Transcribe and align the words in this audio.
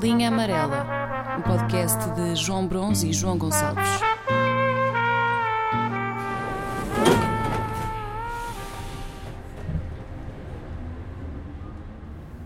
Linha 0.00 0.28
Amarela, 0.28 0.86
um 1.38 1.42
podcast 1.42 1.98
de 2.12 2.36
João 2.36 2.68
Bronze 2.68 3.08
e 3.08 3.12
João 3.12 3.36
Gonçalves. 3.36 3.84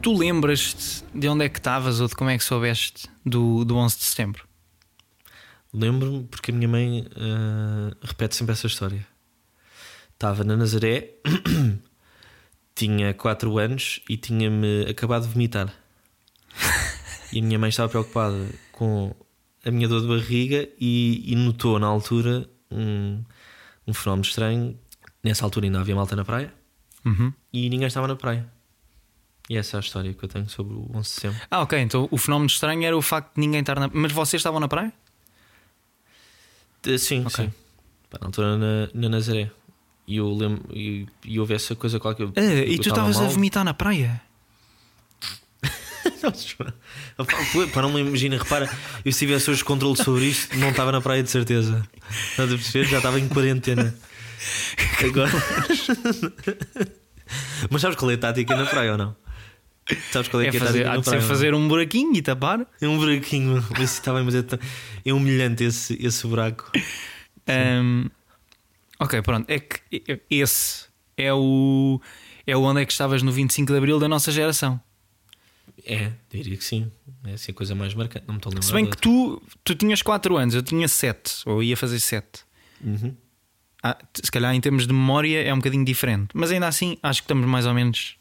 Tu 0.01 0.17
lembras-te 0.17 1.05
de 1.15 1.29
onde 1.29 1.45
é 1.45 1.49
que 1.51 1.59
estavas 1.59 2.01
ou 2.01 2.09
de 2.09 2.15
como 2.15 2.31
é 2.31 2.39
que 2.39 2.45
soubeste 2.45 3.07
do, 3.25 3.67
do 3.67 3.77
11 3.77 3.99
de 3.99 4.05
setembro? 4.05 4.49
Lembro-me 5.75 6.25
porque 6.25 6.51
a 6.51 6.55
minha 6.55 6.69
mãe 6.69 7.01
uh, 7.03 7.95
repete 8.03 8.35
sempre 8.35 8.53
essa 8.53 8.67
história. 8.67 9.07
Estava 10.15 10.43
na 10.43 10.57
Nazaré, 10.57 11.17
tinha 12.75 13.13
4 13.13 13.59
anos 13.59 14.01
e 14.09 14.17
tinha-me 14.17 14.87
acabado 14.89 15.27
de 15.27 15.35
vomitar. 15.35 15.82
E 17.33 17.41
a 17.41 17.43
minha 17.43 17.59
mãe 17.59 17.71
estava 17.71 17.89
preocupada 17.89 18.47
com 18.73 19.15
a 19.65 19.71
minha 19.71 19.89
dor 19.89 20.03
de 20.03 20.09
barriga 20.09 20.69
e, 20.79 21.33
e 21.33 21.35
notou 21.37 21.79
na 21.79 21.87
altura 21.87 22.49
um, 22.71 23.23
um, 23.87 23.95
fenómeno 23.95 24.25
estranho. 24.25 24.79
Nessa 25.23 25.45
altura 25.45 25.67
ainda 25.67 25.81
havia 25.81 25.95
malta 25.95 26.17
na 26.17 26.25
praia 26.25 26.53
uhum. 27.05 27.33
e 27.53 27.71
ninguém 27.71 27.87
estava 27.87 28.09
na 28.09 28.17
praia. 28.17 28.47
E 29.49 29.57
essa 29.57 29.77
é 29.77 29.79
a 29.79 29.81
história 29.81 30.13
que 30.13 30.25
eu 30.25 30.29
tenho 30.29 30.49
sobre 30.49 30.75
o 30.75 30.91
11 30.95 31.01
de 31.01 31.07
setembro. 31.09 31.41
Ah, 31.51 31.61
ok. 31.63 31.79
Então 31.79 32.09
o 32.11 32.19
fenómeno 32.19 32.47
estranho 32.47 32.85
era 32.85 32.97
o 32.97 33.03
facto 33.03 33.35
de 33.35 33.41
ninguém 33.41 33.61
estar 33.61 33.79
na. 33.79 33.89
Mas 33.93 34.13
vocês 34.13 34.41
estavam 34.41 34.61
na 34.61 34.69
praia? 34.69 34.93
Sim, 36.99 37.25
okay. 37.27 37.47
sim. 37.47 37.53
na 38.21 38.27
altura 38.27 38.57
na, 38.57 38.89
na 38.93 39.09
Nazaré. 39.09 39.51
E 40.07 40.17
eu 40.17 40.33
lembro. 40.33 40.65
E, 40.77 41.07
e 41.25 41.39
houve 41.39 41.55
essa 41.55 41.75
coisa 41.75 42.01
qualquer. 42.01 42.29
Ah, 42.37 42.41
e 42.41 42.79
tu 42.79 42.89
estavas 42.89 43.21
a 43.21 43.27
vomitar 43.27 43.65
na 43.65 43.75
praia? 43.75 44.21
Para 47.73 47.83
não 47.83 47.93
me 47.93 48.01
imaginar, 48.01 48.39
repara, 48.39 48.71
eu 49.05 49.13
se 49.13 49.19
tivesse 49.21 49.51
hoje 49.51 49.65
controle 49.65 49.97
sobre 49.97 50.27
isto, 50.27 50.57
não 50.59 50.71
estava 50.71 50.93
na 50.93 51.01
praia 51.01 51.23
de 51.23 51.31
certeza. 51.31 51.87
Estás 52.31 52.53
a 52.53 52.57
perceber? 52.57 52.89
Já 52.89 52.99
estava 52.99 53.19
em 53.19 53.29
quarentena. 53.29 53.95
Agora. 55.05 55.31
Mas 57.71 57.81
sabes 57.81 57.97
qual 57.97 58.11
é 58.11 58.15
a 58.15 58.19
tática 58.19 58.57
na 58.57 58.67
praia 58.67 58.93
ou 58.93 58.99
não? 58.99 59.17
Sabes 60.11 60.29
qual 60.29 60.43
é, 60.43 60.47
é 60.47 60.51
que 60.51 60.57
é 60.57 60.61
fazer, 60.61 60.87
a 60.87 60.95
tática? 61.01 61.21
fazer 61.23 61.55
um 61.55 61.67
buraquinho 61.67 62.15
e 62.17 62.23
tapar? 62.23 62.67
É 62.81 62.87
um 62.87 62.97
buraquinho, 62.97 63.65
mas 63.71 63.95
está 63.95 64.13
bem, 64.15 64.23
mas 64.25 64.35
é, 64.35 64.45
é 65.05 65.13
humilhante 65.13 65.65
esse, 65.65 65.99
esse 66.05 66.27
buraco. 66.27 66.71
Um, 67.49 68.09
ok, 69.01 69.21
pronto. 69.23 69.51
É 69.51 69.59
que 69.59 69.81
esse 70.31 70.87
é 71.17 71.33
o, 71.33 72.01
é 72.47 72.57
o 72.57 72.63
onde 72.63 72.83
é 72.83 72.87
que 72.87 72.93
estavas 72.93 73.23
no 73.23 73.33
25 73.33 73.73
de 73.73 73.79
Abril 73.79 73.99
da 73.99 74.09
nossa 74.09 74.31
geração. 74.31 74.81
É, 75.85 76.13
diria 76.31 76.57
que 76.57 76.65
sim. 76.65 76.91
É 77.25 77.33
assim 77.33 77.53
a 77.53 77.55
coisa 77.55 77.75
mais 77.75 77.95
marcante. 77.95 78.25
Não 78.27 78.35
me 78.35 78.39
estou 78.39 78.51
a 78.51 78.55
lembrar. 78.55 78.67
Se 78.67 78.73
bem 78.73 78.87
que 78.87 78.97
tu, 78.97 79.43
tu 79.65 79.75
tinhas 79.75 80.03
4 80.03 80.37
anos, 80.37 80.55
eu 80.55 80.63
tinha 80.63 80.87
7, 80.87 81.43
ou 81.47 81.63
ia 81.63 81.77
fazer 81.77 81.99
7. 81.99 82.45
Uhum. 82.81 83.15
Ah, 83.83 83.99
se 84.15 84.31
calhar 84.31 84.55
em 84.55 84.61
termos 84.61 84.87
de 84.87 84.93
memória 84.93 85.43
é 85.43 85.53
um 85.53 85.57
bocadinho 85.57 85.85
diferente, 85.85 86.29
mas 86.35 86.53
ainda 86.53 86.69
assim 86.69 86.97
acho 87.03 87.21
que 87.21 87.25
estamos 87.25 87.47
mais 87.49 87.67
ou 87.67 87.75
menos. 87.75 88.17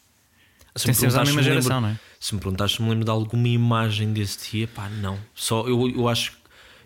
Se 0.74 0.88
me 0.88 0.94
a 0.94 1.24
mesma 1.24 1.42
geração, 1.42 1.76
lembro, 1.76 1.80
não 1.80 1.88
é? 1.90 2.00
Se 2.18 2.34
me 2.34 2.40
perguntaste 2.40 2.78
se 2.78 2.82
me 2.82 2.88
lembro 2.88 3.04
de 3.04 3.10
alguma 3.10 3.46
imagem 3.46 4.12
desse 4.12 4.50
dia, 4.50 4.66
pá, 4.66 4.88
não. 4.88 5.18
Só 5.34 5.68
eu, 5.68 5.88
eu, 5.90 6.08
acho, 6.08 6.32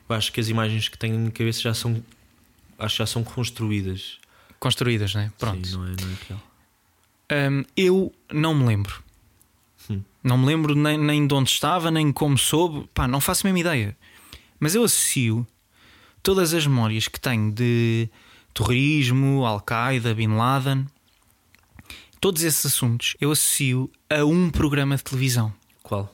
eu 0.09 0.17
acho 0.17 0.33
que 0.33 0.41
as 0.41 0.49
imagens 0.49 0.89
que 0.89 0.99
tenho 0.99 1.15
na 1.15 1.21
minha 1.21 1.31
cabeça 1.31 1.61
já 1.61 1.73
são. 1.73 2.03
Acho 2.79 2.97
que 2.97 2.99
já 2.99 3.07
são 3.07 3.23
construídas. 3.23 4.19
Construídas, 4.59 5.15
não 5.15 5.21
é? 5.23 5.33
Pronto. 5.39 5.67
Sim, 5.67 5.77
não 5.77 5.87
é, 5.87 5.89
não 5.89 6.11
é 6.11 6.17
real. 6.29 6.43
Um, 7.53 7.65
eu 7.77 8.13
não 8.33 8.55
me 8.55 8.67
lembro. 8.67 9.03
Hum. 9.89 10.03
Não 10.27 10.37
me 10.37 10.45
lembro 10.45 10.75
nem, 10.75 10.99
nem 10.99 11.25
de 11.25 11.33
onde 11.33 11.51
estava, 11.51 11.89
nem 11.89 12.11
como 12.11 12.37
soube. 12.37 12.89
Pá, 12.93 13.07
não 13.07 13.21
faço 13.21 13.47
a 13.47 13.49
mesma 13.49 13.61
ideia. 13.61 13.97
Mas 14.59 14.75
eu 14.75 14.83
associo 14.83 15.47
todas 16.21 16.53
as 16.53 16.67
memórias 16.67 17.07
que 17.07 17.21
tenho 17.21 17.53
de 17.53 18.11
terrorismo, 18.53 19.47
Al-Qaeda, 19.47 20.13
Bin 20.17 20.35
Laden, 20.35 20.85
todos 22.21 22.43
esses 22.43 22.67
assuntos 22.67 23.17
eu 23.21 23.31
associo 23.31 23.89
a 24.11 24.25
um 24.25 24.51
programa 24.51 24.97
de 24.97 25.05
televisão. 25.05 25.55
Qual? 25.81 26.13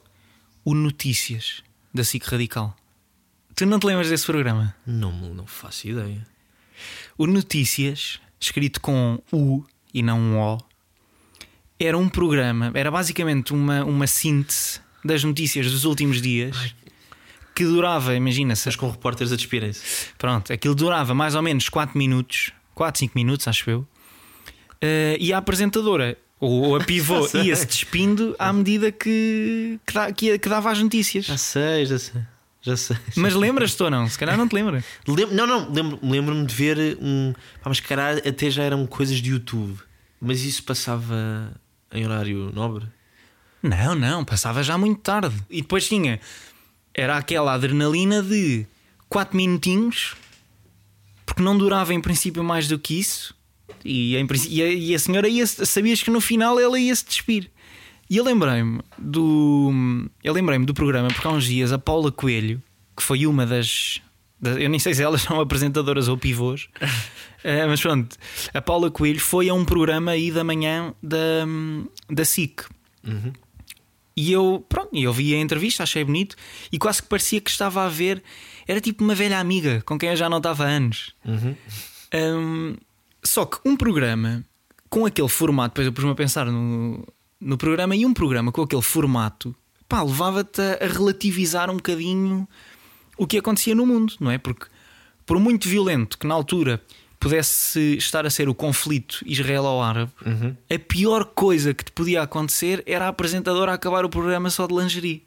O 0.62 0.74
Notícias, 0.74 1.62
da 1.94 2.04
SIC 2.04 2.26
Radical. 2.26 2.76
Tu 3.56 3.64
não 3.64 3.78
te 3.78 3.86
lembras 3.86 4.10
desse 4.10 4.26
programa? 4.26 4.76
Não, 4.86 5.10
não 5.10 5.46
faço 5.46 5.88
ideia. 5.88 6.26
O 7.16 7.26
Notícias, 7.26 8.20
escrito 8.38 8.78
com 8.78 9.22
U 9.32 9.64
e 9.94 10.02
não 10.02 10.18
um 10.18 10.38
O, 10.38 10.58
era 11.78 11.96
um 11.96 12.08
programa, 12.08 12.70
era 12.74 12.90
basicamente 12.90 13.52
uma, 13.52 13.84
uma 13.84 14.06
síntese 14.06 14.80
das 15.04 15.24
notícias 15.24 15.70
dos 15.70 15.84
últimos 15.84 16.22
dias. 16.22 16.56
Ai 16.56 16.72
que 17.54 17.64
durava, 17.64 18.14
imagina-se. 18.14 18.66
Mas 18.66 18.76
com 18.76 18.90
repórteres 18.90 19.32
a 19.32 19.36
despirem-se. 19.36 20.08
Pronto, 20.18 20.52
aquilo 20.52 20.74
durava 20.74 21.14
mais 21.14 21.34
ou 21.34 21.42
menos 21.42 21.68
4 21.68 21.96
minutos, 21.96 22.52
4, 22.74 23.00
5 23.00 23.12
minutos, 23.14 23.48
acho 23.48 23.70
eu. 23.70 23.80
Uh, 23.80 25.16
e 25.20 25.32
a 25.32 25.38
apresentadora, 25.38 26.18
ou, 26.40 26.62
ou 26.62 26.76
a 26.76 26.80
pivô, 26.80 27.28
ia-se 27.38 27.66
despindo 27.66 28.34
à 28.38 28.52
medida 28.52 28.90
que, 28.90 29.78
que, 29.86 29.94
dá, 29.94 30.12
que, 30.12 30.38
que, 30.38 30.48
dava 30.48 30.70
as 30.70 30.82
notícias. 30.82 31.26
Já 31.26 31.36
sei, 31.36 31.86
já 31.86 31.98
sei. 31.98 32.22
Já 32.64 32.76
sei. 32.76 32.96
Mas 33.16 33.34
lembras-te 33.34 33.82
ou 33.82 33.90
não? 33.90 34.08
Se 34.08 34.16
calhar 34.16 34.36
não 34.36 34.46
te 34.46 34.54
lembra. 34.54 34.84
Lembro, 35.06 35.34
não, 35.34 35.46
não, 35.46 35.68
lembro-me 35.72 36.10
lembro 36.10 36.46
de 36.46 36.54
ver 36.54 36.96
um. 37.00 37.32
Pá, 37.60 37.68
mas 37.68 37.80
calhar 37.80 38.18
até 38.18 38.50
já 38.50 38.62
eram 38.62 38.86
coisas 38.86 39.18
de 39.18 39.30
YouTube. 39.30 39.78
Mas 40.20 40.42
isso 40.42 40.62
passava 40.62 41.52
em 41.92 42.04
horário 42.04 42.50
nobre? 42.53 42.86
Não, 43.62 43.94
não, 43.94 44.25
passava 44.25 44.62
já 44.62 44.76
muito 44.76 45.00
tarde. 45.00 45.34
E 45.48 45.62
depois 45.62 45.86
tinha 45.86 46.20
era 46.94 47.16
aquela 47.16 47.54
adrenalina 47.54 48.22
de 48.22 48.66
4 49.08 49.36
minutinhos, 49.36 50.14
porque 51.25 51.42
não 51.42 51.56
durava 51.56 51.94
em 51.94 52.00
princípio 52.00 52.44
mais 52.44 52.69
do 52.69 52.78
que 52.78 52.98
isso. 52.98 53.34
E, 53.84 54.16
em, 54.16 54.26
e, 54.48 54.62
a, 54.62 54.72
e 54.72 54.94
a 54.94 54.98
senhora 54.98 55.28
ia, 55.28 55.47
sabias 55.47 56.02
que 56.02 56.10
no 56.10 56.20
final 56.20 56.58
ela 56.58 56.78
ia 56.78 56.94
se 56.94 57.04
despir. 57.04 57.50
E 58.08 58.16
eu 58.16 58.25
lembrei-me 58.25 58.81
do. 58.98 59.72
Eu 60.22 60.34
lembrei-me 60.34 60.66
do 60.66 60.75
programa 60.75 61.08
porque 61.08 61.26
há 61.26 61.31
uns 61.31 61.44
dias 61.44 61.72
a 61.72 61.78
Paula 61.78 62.12
Coelho, 62.12 62.62
que 62.97 63.02
foi 63.02 63.26
uma 63.26 63.47
das. 63.47 64.02
Eu 64.42 64.69
nem 64.69 64.78
sei 64.78 64.94
se 64.94 65.03
elas 65.03 65.22
são 65.22 65.41
apresentadoras 65.41 66.08
ou 66.08 66.16
pivôs, 66.16 66.69
uh, 66.82 67.69
mas 67.69 67.80
pronto, 67.80 68.16
a 68.53 68.60
Paula 68.60 68.91
Coelho 68.91 69.20
foi 69.20 69.48
a 69.48 69.54
um 69.54 69.64
programa 69.64 70.12
aí 70.12 70.30
da 70.30 70.42
manhã 70.44 70.94
da, 71.03 71.47
da 72.10 72.25
SIC. 72.25 72.64
Uhum. 73.06 73.32
E 74.14 74.31
eu, 74.31 74.64
pronto, 74.69 74.91
eu 74.94 75.12
vi 75.12 75.34
a 75.34 75.38
entrevista, 75.38 75.82
achei 75.82 76.04
bonito 76.04 76.36
e 76.70 76.78
quase 76.78 77.02
que 77.02 77.08
parecia 77.08 77.41
que 77.41 77.50
estava 77.50 77.84
a 77.84 77.88
ver. 77.88 78.22
Era 78.69 78.81
tipo 78.81 79.02
uma 79.02 79.14
velha 79.14 79.38
amiga 79.38 79.82
com 79.86 79.98
quem 79.98 80.10
eu 80.10 80.16
já 80.16 80.28
não 80.28 80.36
estava 80.36 80.64
há 80.64 80.69
anos. 80.69 81.14
Uhum. 81.25 81.56
Um, 82.14 82.76
só 83.25 83.47
que 83.47 83.58
um 83.64 83.76
programa 83.76 84.44
com 84.91 85.06
aquele 85.06 85.28
formato, 85.28 85.70
depois 85.70 85.86
eu 85.86 85.92
pus-me 85.92 86.10
a 86.10 86.14
pensar 86.14 86.44
no, 86.44 87.06
no 87.41 87.56
programa, 87.56 87.97
e 87.97 88.04
um 88.04 88.12
programa 88.12 88.52
com 88.52 88.60
aquele 88.60 88.82
formato, 88.82 89.56
pá, 89.88 90.02
levava-te 90.02 90.60
a 90.60 90.86
relativizar 90.86 91.70
um 91.70 91.76
bocadinho 91.76 92.47
o 93.22 93.26
que 93.26 93.38
acontecia 93.38 93.74
no 93.74 93.86
mundo, 93.86 94.14
não 94.18 94.30
é? 94.30 94.38
Porque, 94.38 94.66
por 95.24 95.38
muito 95.38 95.68
violento 95.68 96.18
que 96.18 96.26
na 96.26 96.34
altura 96.34 96.82
pudesse 97.20 97.96
estar 97.96 98.26
a 98.26 98.30
ser 98.30 98.48
o 98.48 98.54
conflito 98.54 99.22
israelo-árabe, 99.24 100.10
uhum. 100.26 100.56
a 100.68 100.78
pior 100.80 101.24
coisa 101.24 101.72
que 101.72 101.84
te 101.84 101.92
podia 101.92 102.20
acontecer 102.20 102.82
era 102.84 103.04
a 103.04 103.08
apresentadora 103.08 103.72
acabar 103.72 104.04
o 104.04 104.08
programa 104.08 104.50
só 104.50 104.66
de 104.66 104.74
lingerie. 104.74 105.22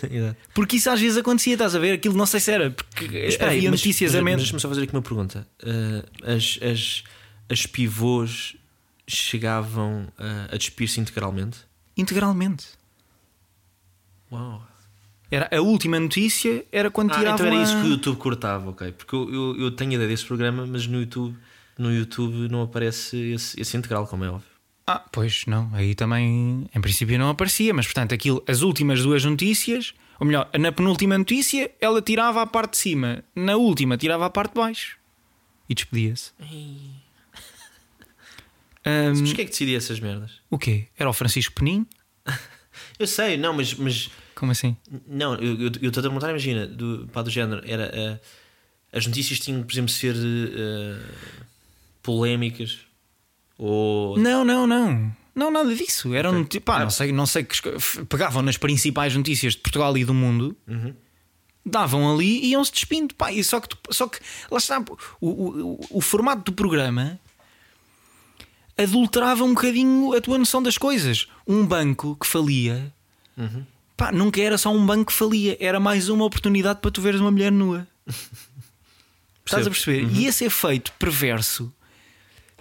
porque 0.54 0.76
isso 0.76 0.88
às 0.88 0.98
vezes 0.98 1.18
acontecia, 1.18 1.52
estás 1.52 1.74
a 1.74 1.78
ver? 1.78 1.92
Aquilo 1.92 2.16
não 2.16 2.24
sei 2.24 2.40
se 2.40 2.50
era, 2.50 2.70
porque 2.70 3.36
havia 3.38 3.46
aí, 3.46 3.68
notícias 3.68 4.12
mas, 4.12 4.20
a 4.20 4.24
menos. 4.24 4.42
Deixa-me 4.42 4.60
só 4.60 4.70
fazer 4.70 4.84
aqui 4.84 4.94
uma 4.94 5.02
pergunta. 5.02 5.46
Uh, 5.62 6.32
as, 6.34 6.58
as, 6.62 7.04
as 7.50 7.66
pivôs 7.66 8.56
chegavam 9.06 10.08
uh, 10.18 10.50
a 10.50 10.56
despir-se 10.56 10.98
integralmente? 10.98 11.58
Integralmente. 11.94 12.68
Uau. 14.32 14.66
Era, 15.34 15.48
a 15.50 15.60
última 15.60 15.98
notícia 15.98 16.64
era 16.70 16.88
quando 16.92 17.10
ah, 17.10 17.18
tiravam 17.18 17.34
então 17.34 17.46
era 17.46 17.60
isso 17.60 17.76
que 17.80 17.88
o 17.88 17.90
YouTube 17.90 18.16
cortava, 18.18 18.70
ok. 18.70 18.92
Porque 18.92 19.16
eu, 19.16 19.34
eu, 19.34 19.60
eu 19.62 19.70
tenho 19.72 19.94
ideia 19.94 20.08
desse 20.08 20.24
programa, 20.24 20.64
mas 20.64 20.86
no 20.86 21.00
YouTube, 21.00 21.36
no 21.76 21.92
YouTube 21.92 22.48
não 22.48 22.62
aparece 22.62 23.16
esse, 23.32 23.60
esse 23.60 23.76
integral, 23.76 24.06
como 24.06 24.24
é 24.24 24.28
óbvio. 24.28 24.46
Ah, 24.86 25.04
pois 25.10 25.44
não, 25.46 25.68
aí 25.74 25.96
também 25.96 26.70
em 26.72 26.80
princípio 26.80 27.18
não 27.18 27.30
aparecia, 27.30 27.74
mas 27.74 27.84
portanto 27.84 28.14
aquilo, 28.14 28.44
as 28.46 28.60
últimas 28.60 29.02
duas 29.02 29.24
notícias, 29.24 29.92
ou 30.20 30.26
melhor, 30.26 30.48
na 30.56 30.70
penúltima 30.70 31.18
notícia 31.18 31.68
ela 31.80 32.00
tirava 32.00 32.40
a 32.40 32.46
parte 32.46 32.72
de 32.72 32.76
cima, 32.76 33.24
na 33.34 33.56
última 33.56 33.96
tirava 33.96 34.26
a 34.26 34.30
parte 34.30 34.52
de 34.52 34.60
baixo 34.60 34.98
e 35.68 35.74
despedia-se. 35.74 36.30
um, 36.38 37.00
mas 39.18 39.32
quem 39.32 39.42
é 39.42 39.46
que 39.46 39.50
decidia 39.50 39.78
essas 39.78 39.98
merdas? 39.98 40.40
O 40.48 40.58
quê? 40.58 40.86
Era 40.96 41.10
o 41.10 41.12
Francisco 41.12 41.54
Penin? 41.54 41.84
eu 43.00 43.06
sei, 43.08 43.36
não, 43.36 43.52
mas, 43.52 43.74
mas 43.74 44.10
como 44.34 44.52
assim? 44.52 44.76
Não, 45.06 45.34
eu 45.36 45.68
estou 45.68 45.88
a 46.00 46.02
perguntar, 46.02 46.30
imagina, 46.30 46.66
do, 46.66 47.08
pá, 47.12 47.22
do 47.22 47.30
género, 47.30 47.62
era 47.66 47.90
uh, 47.94 48.20
as 48.96 49.06
notícias 49.06 49.38
tinham, 49.40 49.62
por 49.62 49.72
exemplo, 49.72 49.90
ser 49.90 50.14
uh, 50.14 51.00
polémicas 52.02 52.78
ou. 53.58 54.18
Não, 54.18 54.44
não, 54.44 54.66
não. 54.66 55.14
Não, 55.34 55.50
nada 55.50 55.74
disso. 55.74 56.14
Era 56.14 56.30
um 56.30 56.44
tipo, 56.44 56.66
pá, 56.66 56.80
não 56.80 56.90
sei, 56.90 57.10
não 57.12 57.26
sei 57.26 57.42
que 57.44 57.56
pegavam 58.08 58.40
nas 58.42 58.56
principais 58.56 59.16
notícias 59.16 59.54
de 59.54 59.60
Portugal 59.60 59.96
e 59.98 60.04
do 60.04 60.14
mundo, 60.14 60.56
davam 61.66 62.12
ali 62.14 62.38
e 62.44 62.50
iam-se 62.50 62.70
despindo. 62.72 63.14
Pá, 63.16 63.32
e 63.32 63.42
só 63.42 63.58
que, 63.60 63.68
tu- 63.70 63.78
só 63.90 64.06
que 64.06 64.20
lá 64.50 64.58
está, 64.58 64.78
o, 65.20 65.26
o, 65.28 65.72
o- 65.74 65.80
o 65.90 66.00
formato 66.00 66.44
do 66.44 66.52
programa 66.52 67.18
adulterava 68.76 69.44
um 69.44 69.54
bocadinho 69.54 70.12
a 70.14 70.20
tua 70.20 70.38
noção 70.38 70.62
das 70.62 70.78
coisas. 70.78 71.26
Um 71.46 71.64
banco 71.66 72.16
que 72.16 72.26
falia, 72.26 72.92
pá, 73.96 74.12
nunca 74.12 74.40
era 74.40 74.56
só 74.58 74.70
um 74.72 74.84
banco 74.84 75.06
que 75.12 75.16
falia, 75.16 75.56
era 75.60 75.78
mais 75.80 76.08
uma 76.08 76.24
oportunidade 76.24 76.80
para 76.80 76.90
tu 76.90 77.00
veres 77.00 77.20
uma 77.20 77.30
mulher 77.30 77.50
nua. 77.52 77.86
Estás 79.44 79.66
a 79.66 79.70
perceber? 79.70 80.08
E 80.10 80.26
esse 80.26 80.44
efeito 80.44 80.90
perverso 80.98 81.72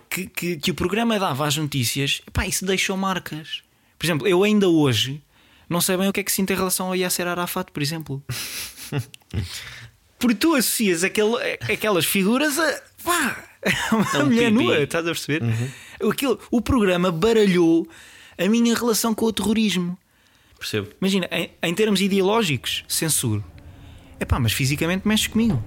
que, 0.09 0.27
que, 0.27 0.57
que 0.57 0.71
o 0.71 0.75
programa 0.75 1.17
dava 1.17 1.47
às 1.47 1.55
notícias, 1.55 2.21
pá, 2.31 2.45
isso 2.45 2.65
deixou 2.65 2.97
marcas. 2.97 3.63
Por 3.97 4.05
exemplo, 4.05 4.27
eu 4.27 4.43
ainda 4.43 4.67
hoje 4.67 5.21
não 5.69 5.79
sei 5.81 5.95
bem 5.97 6.09
o 6.09 6.13
que 6.13 6.19
é 6.19 6.23
que 6.23 6.31
sinto 6.31 6.51
em 6.51 6.55
relação 6.55 6.87
ao 6.87 6.95
Yasser 6.95 7.25
Arafat, 7.25 7.71
por 7.71 7.81
exemplo. 7.81 8.21
Porque 10.19 10.35
tu 10.35 10.55
associas 10.55 11.03
aquele, 11.03 11.35
aquelas 11.71 12.05
figuras 12.05 12.57
a, 12.59 12.81
pá, 13.03 13.43
a 13.91 13.95
uma 13.95 14.09
É 14.13 14.17
um 14.19 14.25
mulher 14.25 14.51
pipi. 14.51 14.63
nua, 14.63 14.83
estás 14.83 15.05
a 15.05 15.09
perceber? 15.09 15.41
Aquilo, 16.09 16.39
o 16.51 16.61
programa 16.61 17.11
baralhou 17.11 17.87
a 18.37 18.47
minha 18.47 18.75
relação 18.75 19.13
com 19.13 19.25
o 19.25 19.33
terrorismo. 19.33 19.97
Percebo. 20.63 20.87
Imagina, 21.01 21.27
em, 21.29 21.51
em 21.61 21.75
termos 21.75 21.99
ideológicos, 21.99 22.85
censuro. 22.87 23.43
É 24.17 24.23
pá, 24.23 24.39
mas 24.39 24.53
fisicamente 24.53 25.05
mexe 25.05 25.27
comigo. 25.27 25.61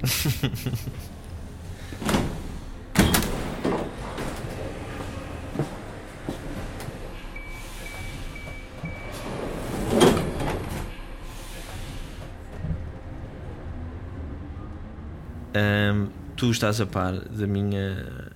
Ahm, 15.53 16.09
tu 16.37 16.51
estás 16.51 16.81
a 16.81 16.87
par 16.87 17.19
da 17.19 17.47
minha 17.47 18.33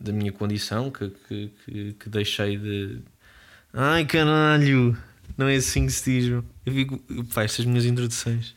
da 0.00 0.12
minha 0.12 0.32
condição 0.32 0.90
que, 0.90 1.10
que, 1.28 1.50
que, 1.64 1.92
que 1.94 2.08
deixei 2.08 2.56
de 2.56 3.00
ai 3.72 4.04
caralho 4.04 4.96
não 5.36 5.48
é 5.48 5.56
assim 5.56 5.86
que 5.86 5.92
se 5.92 6.20
diz 6.20 6.30
eu 6.30 6.72
fico 6.72 6.98
pá, 7.34 7.44
estas 7.44 7.64
minhas 7.64 7.84
introduções. 7.84 8.54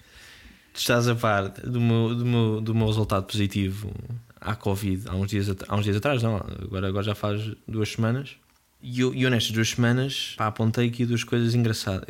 Tu 0.74 0.80
estás 0.80 1.08
a 1.08 1.16
par 1.16 1.50
do 1.50 1.80
meu, 1.80 2.16
do 2.16 2.26
meu, 2.26 2.62
do 2.62 2.76
meu 2.76 2.88
resultado 2.88 3.26
positivo 3.26 3.92
à 4.40 4.56
Covid 4.56 5.10
há 5.10 5.16
uns 5.16 5.30
dias, 5.30 5.48
há 5.68 5.76
uns 5.76 5.84
dias 5.84 5.98
atrás 5.98 6.24
não, 6.24 6.38
agora, 6.38 6.88
agora 6.88 7.04
já 7.04 7.16
faz 7.16 7.52
duas 7.68 7.90
semanas. 7.90 8.36
E 8.82 9.02
eu, 9.02 9.14
eu 9.14 9.30
nestas 9.30 9.52
duas 9.52 9.70
semanas 9.70 10.36
pá, 10.38 10.48
apontei 10.48 10.88
aqui 10.88 11.06
duas 11.06 11.24
coisas 11.24 11.54
engraçadas 11.54 12.06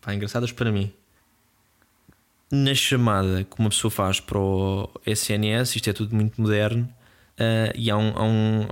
pá, 0.00 0.14
engraçadas 0.14 0.52
para 0.52 0.70
mim. 0.70 0.92
Na 2.50 2.74
chamada 2.74 3.42
que 3.42 3.58
uma 3.58 3.70
pessoa 3.70 3.90
faz 3.90 4.20
para 4.20 4.38
o 4.38 4.88
SNS, 5.04 5.76
isto 5.76 5.90
é 5.90 5.92
tudo 5.92 6.14
muito 6.14 6.40
moderno, 6.40 6.88
eh, 7.38 7.72
e 7.76 7.90
há 7.90 7.96
um, 7.96 8.12
há 8.14 8.22
um, 8.24 8.66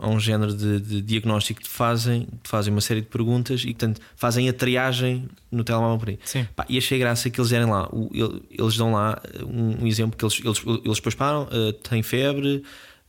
há 0.00 0.08
um 0.08 0.18
género 0.20 0.54
de, 0.54 0.80
de 0.80 1.00
diagnóstico 1.02 1.60
que 1.60 1.66
te 1.68 1.72
fazem, 1.72 2.22
te 2.42 2.48
fazem 2.48 2.72
uma 2.72 2.80
série 2.80 3.00
de 3.00 3.06
perguntas 3.06 3.62
e, 3.62 3.66
portanto, 3.68 4.00
fazem 4.16 4.48
a 4.48 4.52
triagem 4.52 5.28
no 5.50 5.62
telemóvel 5.64 5.98
por 5.98 6.08
aí. 6.08 6.18
Sim. 6.24 6.46
Pá, 6.56 6.66
e 6.68 6.76
achei 6.78 6.98
graça 6.98 7.30
que 7.30 7.40
eles 7.40 7.50
derem 7.50 7.66
lá, 7.68 7.88
o- 7.92 8.10
ele- 8.12 8.42
eles 8.50 8.76
dão 8.76 8.92
lá 8.92 9.20
um, 9.44 9.84
um 9.84 9.86
exemplo 9.86 10.16
que 10.16 10.24
eles, 10.24 10.40
eles, 10.44 10.62
eles 10.84 10.96
depois 10.96 11.14
param, 11.14 11.48
eh, 11.50 11.72
tem 11.88 12.02
febre, 12.02 12.62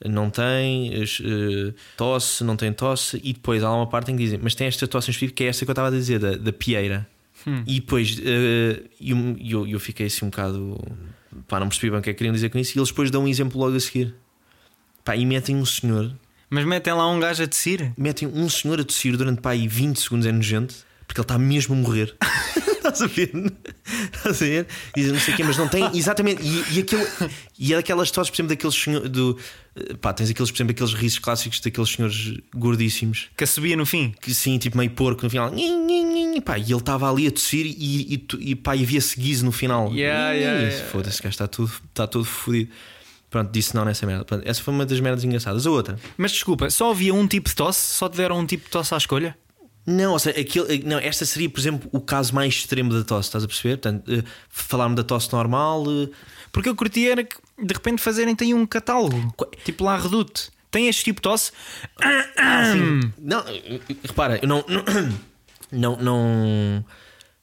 não 0.05 0.29
tem, 0.29 0.93
eh, 0.93 1.73
tosse, 1.97 2.43
não 2.43 2.55
tem 2.55 2.71
tosse, 2.71 3.19
e 3.23 3.33
depois 3.33 3.63
há 3.63 3.69
lá 3.69 3.75
uma 3.77 3.87
parte 3.87 4.11
em 4.11 4.15
que 4.15 4.23
dizem, 4.23 4.39
mas 4.41 4.55
tem 4.55 4.67
esta 4.67 4.87
tosse 4.87 5.09
em 5.09 5.11
específico 5.11 5.37
que 5.37 5.43
é 5.43 5.47
esta 5.47 5.65
que 5.65 5.69
eu 5.69 5.73
estava 5.73 5.87
a 5.89 5.91
dizer, 5.91 6.19
da, 6.19 6.35
da 6.37 6.53
pieira. 6.53 7.07
E 7.65 7.79
depois 7.79 8.19
eu, 8.99 9.37
eu, 9.39 9.67
eu 9.67 9.79
fiquei 9.79 10.07
assim 10.07 10.25
um 10.25 10.29
bocado. 10.29 10.77
Pá, 11.47 11.59
não 11.59 11.67
percebi 11.69 11.89
bem 11.89 11.99
o 11.99 12.03
que 12.03 12.09
é 12.09 12.13
que 12.13 12.17
queriam 12.17 12.33
dizer 12.33 12.49
com 12.49 12.57
isso. 12.59 12.77
E 12.77 12.79
eles 12.79 12.89
depois 12.89 13.09
dão 13.09 13.23
um 13.23 13.27
exemplo 13.27 13.59
logo 13.59 13.75
a 13.75 13.79
seguir. 13.79 14.13
Pá, 15.09 15.17
e 15.17 15.25
metem 15.25 15.55
um 15.55 15.65
senhor, 15.65 16.15
Mas 16.51 16.63
metem 16.65 16.93
lá 16.93 17.09
um 17.09 17.19
gajo 17.19 17.41
a 17.41 17.47
tecir. 17.47 17.91
metem 17.97 18.27
um 18.27 18.47
senhor 18.47 18.79
a 18.79 18.83
tossir 18.83 19.17
durante 19.17 19.41
pá, 19.41 19.49
aí 19.53 19.67
20 19.67 19.99
segundos 19.99 20.27
é 20.27 20.31
nojento, 20.31 20.75
porque 21.07 21.19
ele 21.19 21.23
está 21.23 21.35
mesmo 21.35 21.73
a 21.73 21.77
morrer. 21.79 22.15
Estás 22.77 23.01
a 23.01 23.07
ver? 23.07 23.31
Estás 24.13 24.39
a 24.43 24.45
ver? 24.45 24.67
Dizem 24.95 25.13
não 25.13 25.19
sei 25.19 25.33
o 25.33 25.37
quê, 25.37 25.43
mas 25.43 25.57
não 25.57 25.67
tem 25.67 25.83
exatamente. 25.97 26.43
E, 26.43 26.75
e, 26.75 26.79
aquilo, 26.81 27.01
e 27.57 27.73
é 27.73 27.77
daquelas 27.77 28.11
tosses, 28.11 28.29
por 28.29 28.35
exemplo, 28.35 28.49
daqueles 28.49 28.75
senhores. 28.75 29.09
Do, 29.09 29.35
pá, 29.99 30.13
tens 30.13 30.29
aqueles, 30.29 30.51
por 30.51 30.57
exemplo, 30.57 30.71
aqueles 30.73 30.93
risos 30.93 31.17
clássicos 31.17 31.59
daqueles 31.59 31.89
senhores 31.89 32.37
gordíssimos 32.55 33.29
Que 33.35 33.45
a 33.45 33.47
subia 33.47 33.75
no 33.75 33.87
fim. 33.87 34.13
que 34.21 34.31
sim, 34.31 34.59
tipo 34.59 34.77
meio 34.77 34.91
porco 34.91 35.23
no 35.23 35.29
final. 35.31 35.51
Pá, 36.45 36.59
e 36.59 36.61
ele 36.61 36.73
estava 36.75 37.11
ali 37.11 37.25
a 37.25 37.31
tossir 37.31 37.65
e, 37.65 38.13
e, 38.13 38.27
e, 38.51 38.55
pá, 38.55 38.75
e 38.75 38.83
havia-se 38.83 39.19
guiso 39.19 39.43
no 39.43 39.51
final. 39.51 39.91
Yeah, 39.91 40.33
yeah, 40.33 40.61
yeah. 40.61 40.85
Foda-se, 40.85 41.27
está 41.27 41.47
tudo, 41.47 41.71
está 41.89 42.05
todo 42.05 42.25
fodido. 42.25 42.69
Pronto, 43.29 43.51
disse 43.51 43.75
não 43.75 43.85
nessa 43.85 44.05
merda. 44.05 44.25
Pronto, 44.25 44.43
essa 44.47 44.61
foi 44.61 44.73
uma 44.73 44.85
das 44.85 44.99
merdas 44.99 45.23
engraçadas. 45.23 45.67
A 45.67 45.69
outra, 45.71 45.97
Mas 46.17 46.31
desculpa, 46.31 46.69
só 46.69 46.91
havia 46.91 47.13
um 47.13 47.27
tipo 47.27 47.47
de 47.49 47.55
tosse? 47.55 47.95
Só 47.95 48.09
te 48.09 48.17
deram 48.17 48.39
um 48.39 48.45
tipo 48.45 48.65
de 48.65 48.71
tosse 48.71 48.93
à 48.93 48.97
escolha? 48.97 49.37
não, 49.85 50.11
ou 50.11 50.19
seja, 50.19 50.39
aquele, 50.39 50.83
não, 50.83 50.99
esta 50.99 51.25
seria, 51.25 51.49
por 51.49 51.59
exemplo, 51.59 51.89
o 51.91 51.99
caso 51.99 52.33
mais 52.35 52.53
extremo 52.53 52.93
da 52.93 53.03
tosse, 53.03 53.27
estás 53.29 53.43
a 53.43 53.47
perceber? 53.47 53.77
Portanto, 53.77 54.11
eh, 54.13 54.23
falar-me 54.47 54.95
da 54.95 55.03
tosse 55.03 55.31
normal. 55.33 55.83
eh, 55.87 56.09
Porque 56.51 56.69
eu 56.69 56.75
curti 56.75 57.07
era 57.09 57.23
que 57.23 57.35
de 57.63 57.73
repente 57.73 57.99
fazerem-te 58.01 58.43
aí 58.43 58.53
um 58.53 58.65
catálogo. 58.67 59.33
Tipo 59.65 59.83
lá 59.85 59.97
Redute. 59.97 60.51
Tem 60.69 60.87
este 60.87 61.03
tipo 61.05 61.17
de 61.19 61.23
tosse? 61.23 61.51
Sim. 62.73 63.11
Não, 63.17 63.43
repara, 64.03 64.37
eu 64.41 64.47
não, 64.47 64.63
não, 65.71 65.95
não. 65.97 66.85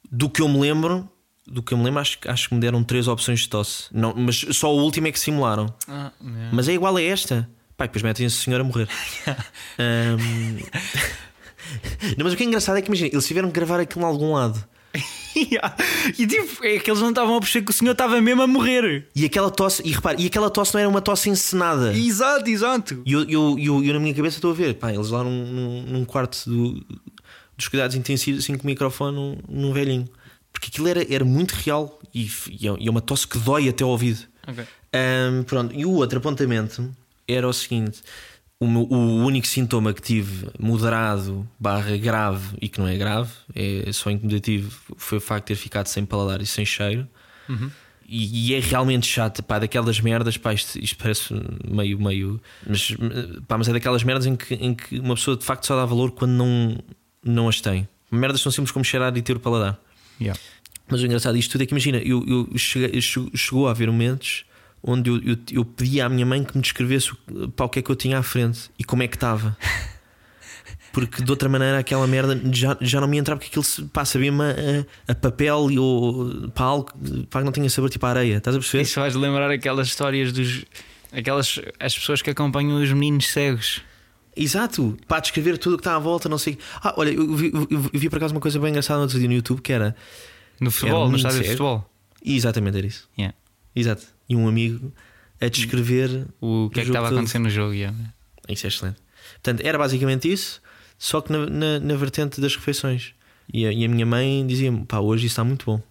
Do 0.09 0.29
que 0.29 0.41
eu 0.41 0.47
me 0.47 0.59
lembro, 0.59 1.09
do 1.47 1.63
que 1.63 1.73
eu 1.73 1.77
me 1.77 1.83
lembro, 1.85 1.99
acho, 2.01 2.19
que- 2.19 2.27
acho 2.27 2.49
que 2.49 2.55
me 2.55 2.61
deram 2.61 2.83
três 2.83 3.07
opções 3.07 3.39
de 3.41 3.49
tosse. 3.49 3.85
Não, 3.91 4.13
mas 4.15 4.45
só 4.51 4.73
o 4.75 4.81
último 4.83 5.07
é 5.07 5.11
que 5.11 5.19
simularam. 5.19 5.73
Ah, 5.87 6.11
Mas 6.51 6.67
é 6.67 6.73
igual 6.73 6.95
a 6.97 7.01
esta. 7.01 7.49
Pai, 7.77 7.87
depois 7.87 8.01
metem 8.03 8.25
esse 8.25 8.37
senhor 8.37 8.59
a 8.59 8.63
morrer. 8.63 8.87
Ahm, 9.77 10.59
Não, 12.17 12.23
mas 12.23 12.33
o 12.33 12.37
que 12.37 12.43
é 12.43 12.45
engraçado 12.45 12.77
é 12.77 12.81
que 12.81 12.87
imagina, 12.87 13.09
eles 13.11 13.27
tiveram 13.27 13.49
que 13.49 13.53
gravar 13.55 13.79
aquilo 13.79 14.01
em 14.03 14.07
algum 14.07 14.33
lado. 14.33 14.63
e 16.17 16.25
tipo, 16.25 16.63
é 16.65 16.79
que 16.79 16.89
eles 16.89 17.01
não 17.01 17.09
estavam 17.09 17.35
a 17.35 17.39
perceber 17.39 17.65
que 17.65 17.71
o 17.71 17.73
senhor 17.73 17.91
estava 17.91 18.19
mesmo 18.21 18.41
a 18.41 18.47
morrer. 18.47 19.07
E 19.15 19.25
aquela 19.25 19.51
tosse, 19.51 19.81
e 19.85 19.91
repare, 19.91 20.23
e 20.23 20.27
aquela 20.27 20.49
tosse 20.49 20.73
não 20.73 20.79
era 20.81 20.89
uma 20.89 21.01
tosse 21.01 21.29
encenada. 21.29 21.93
Exato, 21.95 22.49
exato. 22.49 23.03
E 23.05 23.11
eu, 23.13 23.21
eu, 23.29 23.59
eu, 23.59 23.83
eu 23.83 23.93
na 23.93 23.99
minha 23.99 24.13
cabeça 24.13 24.37
estou 24.37 24.51
a 24.51 24.53
ver, 24.53 24.75
pá, 24.75 24.91
eles 24.93 25.09
lá 25.09 25.23
num, 25.23 25.45
num, 25.45 25.81
num 25.83 26.05
quarto 26.05 26.49
do- 26.49 26.83
dos 27.55 27.67
cuidados 27.67 27.95
intensivos, 27.95 28.43
assim 28.43 28.55
com 28.57 28.63
o 28.63 28.67
microfone 28.67 29.15
num, 29.15 29.37
num 29.47 29.73
velhinho. 29.73 30.07
Porque 30.59 30.69
aquilo 30.71 30.87
era, 30.87 31.13
era 31.13 31.23
muito 31.23 31.51
real 31.51 31.99
e, 32.13 32.29
e 32.49 32.67
é 32.67 32.75
e 32.79 32.87
é 32.87 32.89
uma 32.91 32.99
tosse 33.01 33.27
que 33.27 33.37
dói 33.37 33.69
até 33.69 33.83
ao 33.83 33.91
ouvido. 33.91 34.21
Ok. 34.47 34.63
Ahm, 34.91 35.43
pronto, 35.43 35.75
e 35.75 35.85
o 35.85 35.91
outro 35.91 36.17
apontamento 36.17 36.89
era 37.27 37.47
o 37.47 37.53
seguinte: 37.53 38.01
o, 38.59 38.67
meu- 38.67 38.87
o 38.89 39.17
único 39.23 39.45
sintoma 39.45 39.93
que 39.93 40.01
tive 40.01 40.49
moderado, 40.59 41.47
barra 41.59 41.95
grave, 41.97 42.55
e 42.59 42.67
que 42.67 42.79
não 42.79 42.87
é 42.87 42.97
grave, 42.97 43.29
é 43.53 43.91
só 43.93 44.09
incomodativo, 44.09 44.75
foi 44.97 45.19
o 45.19 45.21
facto 45.21 45.43
de 45.47 45.53
ter 45.53 45.61
ficado 45.61 45.85
sem 45.87 46.03
paladar 46.05 46.41
e 46.41 46.45
sem 46.47 46.65
cheiro. 46.65 47.07
E, 48.09 48.51
e 48.51 48.55
é 48.55 48.59
realmente 48.59 49.05
chato, 49.05 49.43
pá, 49.43 49.59
daquelas 49.59 49.99
merdas, 49.99 50.37
pá, 50.37 50.53
isto, 50.53 50.79
isto 50.79 50.97
parece 50.97 51.33
meio, 51.69 51.99
meio. 51.99 52.41
Mas, 52.65 52.91
pá, 53.47 53.57
mas 53.57 53.67
é 53.67 53.73
daquelas 53.73 54.01
merdas 54.03 54.25
em 54.25 54.35
que, 54.35 54.53
em 54.55 54.73
que 54.73 54.97
uma 54.99 55.13
pessoa 55.15 55.35
de 55.37 55.43
facto 55.45 55.65
só 55.67 55.75
dá 55.75 55.85
valor 55.85 56.11
quando 56.11 56.31
não, 56.31 56.77
não 57.23 57.49
as 57.49 57.59
tem. 57.61 57.87
Merdas 58.09 58.39
são 58.41 58.51
simples 58.51 58.71
como 58.71 58.85
cheirar 58.85 59.15
e 59.17 59.21
ter 59.21 59.35
o 59.35 59.39
paladar. 59.41 59.77
Yeah. 60.19 60.39
Mas 60.89 61.01
o 61.01 61.05
engraçado 61.05 61.35
disto 61.35 61.51
tudo 61.51 61.63
é 61.63 61.65
que 61.65 61.73
imagina, 61.73 61.97
eu, 61.97 62.23
eu 62.27 62.57
cheguei- 62.57 62.91
eu 62.97 63.01
che- 63.01 63.29
chegou 63.35 63.67
a 63.67 63.71
haver 63.71 63.87
momentos 63.91 64.45
onde 64.81 65.09
eu, 65.09 65.17
eu, 65.21 65.37
eu 65.51 65.65
pedi 65.65 65.99
à 65.99 66.07
minha 66.07 66.25
mãe 66.25 66.43
que 66.43 66.55
me 66.55 66.61
descrevesse 66.61 67.11
para 67.55 67.65
o 67.65 67.69
que 67.69 67.79
é 67.79 67.81
que 67.81 67.89
eu 67.89 67.95
tinha 67.95 68.17
à 68.19 68.23
frente 68.23 68.69
e 68.79 68.83
como 68.83 69.03
é 69.03 69.07
que 69.07 69.15
estava. 69.17 69.57
Porque 70.93 71.21
de 71.21 71.29
outra 71.29 71.47
maneira 71.47 71.77
aquela 71.77 72.07
merda 72.07 72.39
já, 72.51 72.75
já 72.81 72.99
não 72.99 73.07
me 73.07 73.17
entrava 73.17 73.37
porque 73.39 73.49
aquilo 73.51 73.63
se- 73.63 73.83
pá, 73.85 74.03
sabia-me 74.03 74.41
a, 74.43 75.11
a 75.11 75.15
papel 75.15 75.69
e 75.69 75.77
ou 75.77 76.49
para 76.49 76.65
algo 76.65 76.91
pá, 77.29 77.39
que 77.39 77.45
não 77.45 77.51
tinha 77.51 77.69
sabor 77.69 77.89
tipo 77.89 78.05
a 78.05 78.09
areia. 78.09 78.37
Estás 78.37 78.55
a 78.55 78.59
perceber? 78.59 78.83
Isso 78.83 78.95
faz 78.95 79.13
lembrar 79.13 79.51
aquelas 79.51 79.87
histórias 79.89 80.31
dos. 80.33 80.65
Aquelas. 81.11 81.59
As 81.79 81.93
pessoas 81.95 82.21
que 82.21 82.29
acompanham 82.31 82.81
os 82.81 82.91
meninos 82.93 83.27
cegos. 83.29 83.81
Exato, 84.37 84.97
para 85.07 85.19
descrever 85.19 85.57
tudo 85.57 85.73
o 85.73 85.77
que 85.77 85.81
está 85.81 85.95
à 85.95 85.99
volta, 85.99 86.29
não 86.29 86.37
sei. 86.37 86.57
Ah, 86.83 86.93
olha, 86.97 87.09
eu 87.11 87.33
vi, 87.35 87.51
eu- 87.53 87.81
vi 87.93 88.09
por 88.09 88.17
acaso 88.17 88.33
uma 88.33 88.39
coisa 88.41 88.59
bem 88.59 88.69
engraçada 88.69 88.97
no 88.97 89.03
outro 89.03 89.17
dia 89.19 89.27
no 89.27 89.33
YouTube 89.33 89.61
que 89.61 89.73
era 89.73 89.95
No 90.59 90.69
futebol, 90.71 91.07
um 91.07 91.11
no 91.11 91.17
estádio 91.17 91.41
de 91.41 91.47
futebol. 91.49 91.89
exatamente 92.23 92.77
era 92.77 92.87
isso. 92.87 93.09
Yeah. 93.17 93.35
Exato. 93.75 94.05
E 94.29 94.35
um 94.35 94.47
amigo 94.47 94.91
a 95.41 95.47
descrever 95.47 96.25
O 96.41 96.69
que 96.71 96.79
é 96.79 96.83
que 96.83 96.89
estava 96.89 97.07
a 97.07 97.09
todo. 97.09 97.17
acontecer 97.19 97.39
no 97.39 97.49
jogo? 97.49 97.73
yeah. 97.73 97.95
Isso 98.49 98.65
é 98.65 98.69
excelente. 98.69 98.97
Portanto, 99.33 99.61
era 99.65 99.77
basicamente 99.77 100.31
isso, 100.31 100.61
só 100.97 101.19
que 101.21 101.31
na, 101.31 101.45
na, 101.47 101.79
na 101.79 101.95
vertente 101.95 102.39
das 102.39 102.55
refeições. 102.55 103.13
E 103.53 103.65
a, 103.65 103.71
e 103.71 103.85
a 103.85 103.87
minha 103.89 104.05
mãe 104.05 104.45
dizia-me: 104.45 104.85
pá, 104.85 104.99
hoje 104.99 105.25
isso 105.25 105.33
está 105.33 105.43
muito 105.43 105.65
bom. 105.65 105.81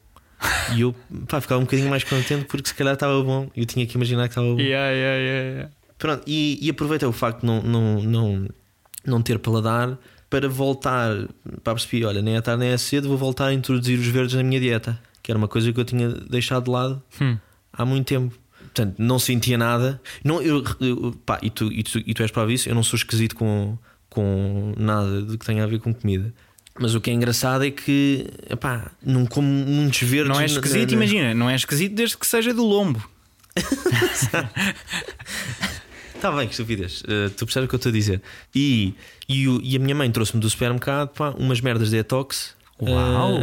E 0.76 0.80
eu 0.82 0.94
pá, 1.28 1.40
ficava 1.40 1.60
um 1.60 1.64
bocadinho 1.64 1.88
mais 1.88 2.02
contente 2.04 2.44
porque 2.46 2.68
se 2.68 2.74
calhar 2.74 2.94
estava 2.94 3.22
bom. 3.22 3.48
Eu 3.56 3.64
tinha 3.66 3.86
que 3.86 3.94
imaginar 3.96 4.24
que 4.24 4.32
estava 4.32 4.46
bom. 4.48 4.60
Yeah, 4.60 4.90
yeah, 4.92 5.16
yeah, 5.18 5.50
yeah. 5.50 5.70
Pronto, 5.98 6.22
e, 6.26 6.58
e 6.60 6.70
aproveita 6.70 7.08
o 7.08 7.12
facto 7.12 7.40
de 7.40 7.46
não, 7.46 7.62
não, 7.62 8.02
não, 8.02 8.48
não 9.06 9.22
ter 9.22 9.38
paladar 9.38 9.96
para 10.28 10.48
voltar, 10.48 11.10
para 11.62 11.74
perceber, 11.74 12.04
olha, 12.04 12.20
nem 12.20 12.36
é 12.36 12.40
tarde 12.40 12.60
nem 12.60 12.70
é 12.72 12.78
cedo, 12.78 13.08
vou 13.08 13.16
voltar 13.16 13.46
a 13.46 13.54
introduzir 13.54 13.98
os 13.98 14.06
verdes 14.06 14.34
na 14.34 14.42
minha 14.42 14.60
dieta, 14.60 15.00
que 15.22 15.30
era 15.30 15.38
uma 15.38 15.48
coisa 15.48 15.72
que 15.72 15.80
eu 15.80 15.84
tinha 15.84 16.08
deixado 16.08 16.64
de 16.64 16.70
lado 16.70 17.02
Hum. 17.20 17.38
há 17.72 17.84
muito 17.84 18.06
tempo. 18.06 18.34
Portanto, 18.60 18.96
não 18.98 19.18
sentia 19.18 19.56
nada. 19.56 20.00
Não, 20.22 20.42
eu, 20.42 20.62
eu- 20.80 21.14
pá, 21.24 21.38
e, 21.42 21.48
tu, 21.48 21.72
e, 21.72 21.82
tu, 21.82 21.98
e 22.04 22.12
tu 22.12 22.22
és 22.22 22.30
prova 22.30 22.50
disso, 22.50 22.68
eu 22.68 22.74
não 22.74 22.82
sou 22.82 22.96
esquisito 22.98 23.34
com, 23.34 23.78
com 24.10 24.74
nada 24.76 25.22
do 25.22 25.38
que 25.38 25.46
tenha 25.46 25.64
a 25.64 25.66
ver 25.66 25.78
com 25.80 25.94
comida. 25.94 26.34
Mas 26.78 26.94
o 26.94 27.00
que 27.00 27.08
é 27.08 27.14
engraçado 27.14 27.64
é 27.64 27.70
que 27.70 28.26
epá, 28.50 28.90
não 29.02 29.24
como 29.24 29.48
muitos 29.48 30.02
verdes. 30.02 30.28
Não 30.28 30.36
é 30.36 30.40
na- 30.40 30.44
esquisito, 30.46 30.90
na- 30.90 30.96
imagina, 30.96 31.32
não 31.34 31.48
é 31.48 31.54
esquisito 31.54 31.94
desde 31.94 32.18
que 32.18 32.26
seja 32.26 32.52
do 32.52 32.64
lombo. 32.66 33.02
Está 36.16 36.32
bem, 36.32 36.46
que 36.48 36.52
estupidez. 36.54 37.02
Uh, 37.02 37.30
tu 37.36 37.44
percebes 37.46 37.66
o 37.66 37.68
que 37.68 37.74
eu 37.74 37.76
estou 37.76 37.90
a 37.90 37.92
dizer. 37.92 38.22
E, 38.54 38.94
e, 39.28 39.46
o- 39.48 39.60
e 39.62 39.76
a 39.76 39.78
minha 39.78 39.94
mãe 39.94 40.10
trouxe-me 40.10 40.40
do 40.40 40.48
supermercado 40.50 41.10
pá, 41.10 41.30
umas 41.38 41.60
merdas 41.60 41.90
de 41.90 41.96
detox. 41.96 42.54
Uau! 42.80 43.40
Uh, 43.40 43.42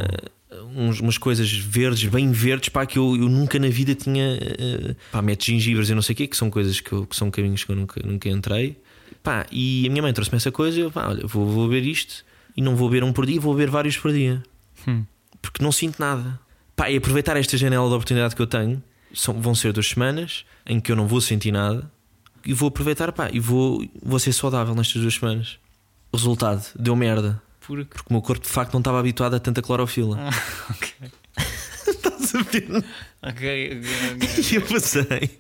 uns- 0.76 1.00
umas 1.00 1.18
coisas 1.18 1.50
verdes, 1.52 2.04
bem 2.10 2.32
verdes, 2.32 2.70
pá, 2.70 2.86
que 2.86 2.98
eu, 2.98 3.16
eu 3.16 3.30
nunca 3.30 3.58
na 3.60 3.70
vida 3.70 3.94
tinha. 3.96 4.38
Uh, 4.38 4.96
pá, 5.12 5.22
mete 5.22 5.52
gengibres 5.52 5.90
e 5.90 5.96
não 5.96 6.02
sei 6.02 6.14
o 6.14 6.16
quê, 6.18 6.28
que 6.28 6.36
são 6.36 6.50
coisas 6.50 6.80
que, 6.80 6.92
eu- 6.92 7.06
que 7.06 7.16
são 7.16 7.30
caminhos 7.32 7.64
que 7.64 7.72
eu 7.72 7.76
nunca, 7.76 8.02
nunca 8.06 8.28
entrei. 8.30 8.78
Pá, 9.22 9.46
e 9.52 9.86
a 9.88 9.90
minha 9.90 10.02
mãe 10.02 10.12
trouxe-me 10.12 10.38
essa 10.38 10.52
coisa 10.52 10.78
e 10.78 10.82
eu, 10.82 10.92
pá, 10.92 11.08
olha, 11.08 11.26
vou, 11.26 11.46
vou 11.46 11.70
ver 11.70 11.84
isto 11.86 12.26
e 12.58 12.62
não 12.62 12.76
vou 12.76 12.90
ver 12.90 13.04
um 13.04 13.14
por 13.14 13.26
dia, 13.26 13.40
vou 13.40 13.56
ver 13.56 13.70
vários 13.70 13.96
por 13.98 14.12
dia. 14.12 14.44
Hum. 14.88 15.06
Porque 15.42 15.64
não 15.64 15.72
sinto 15.72 16.00
nada. 16.00 16.40
Pá, 16.76 16.90
e 16.90 16.98
aproveitar 16.98 17.38
esta 17.38 17.56
janela 17.56 17.88
de 17.88 17.94
oportunidade 17.94 18.36
que 18.36 18.42
eu 18.42 18.48
tenho, 18.48 18.82
são, 19.14 19.40
vão 19.40 19.54
ser 19.56 19.72
duas 19.72 19.88
semanas 19.88 20.44
em 20.66 20.80
que 20.80 20.92
eu 20.92 20.96
não 20.96 21.08
vou 21.08 21.22
sentir 21.22 21.52
nada 21.52 21.90
e 22.46 22.54
vou 22.54 22.68
aproveitar, 22.70 23.12
pá, 23.12 23.30
e 23.32 23.40
vou, 23.40 23.84
vou 24.02 24.20
ser 24.20 24.34
saudável 24.34 24.74
nestas 24.76 25.02
duas 25.02 25.14
semanas. 25.16 25.58
Resultado 26.14 26.64
deu 26.78 26.96
merda, 26.96 27.42
Porque. 27.62 27.86
porque 27.86 28.10
o 28.10 28.14
meu 28.14 28.22
corpo 28.22 28.46
de 28.46 28.52
facto 28.52 28.74
não 28.74 28.80
estava 28.82 29.00
habituado 29.00 29.36
a 29.36 29.40
tanta 29.40 29.62
clorofila. 29.62 30.20
ok. 30.70 30.90
Estás 31.88 32.36
a 32.36 32.42
ver? 32.42 32.84
Ok, 33.22 33.82
ok, 34.16 34.52
E 34.52 34.56
eu 34.56 34.62
passei. 34.62 35.40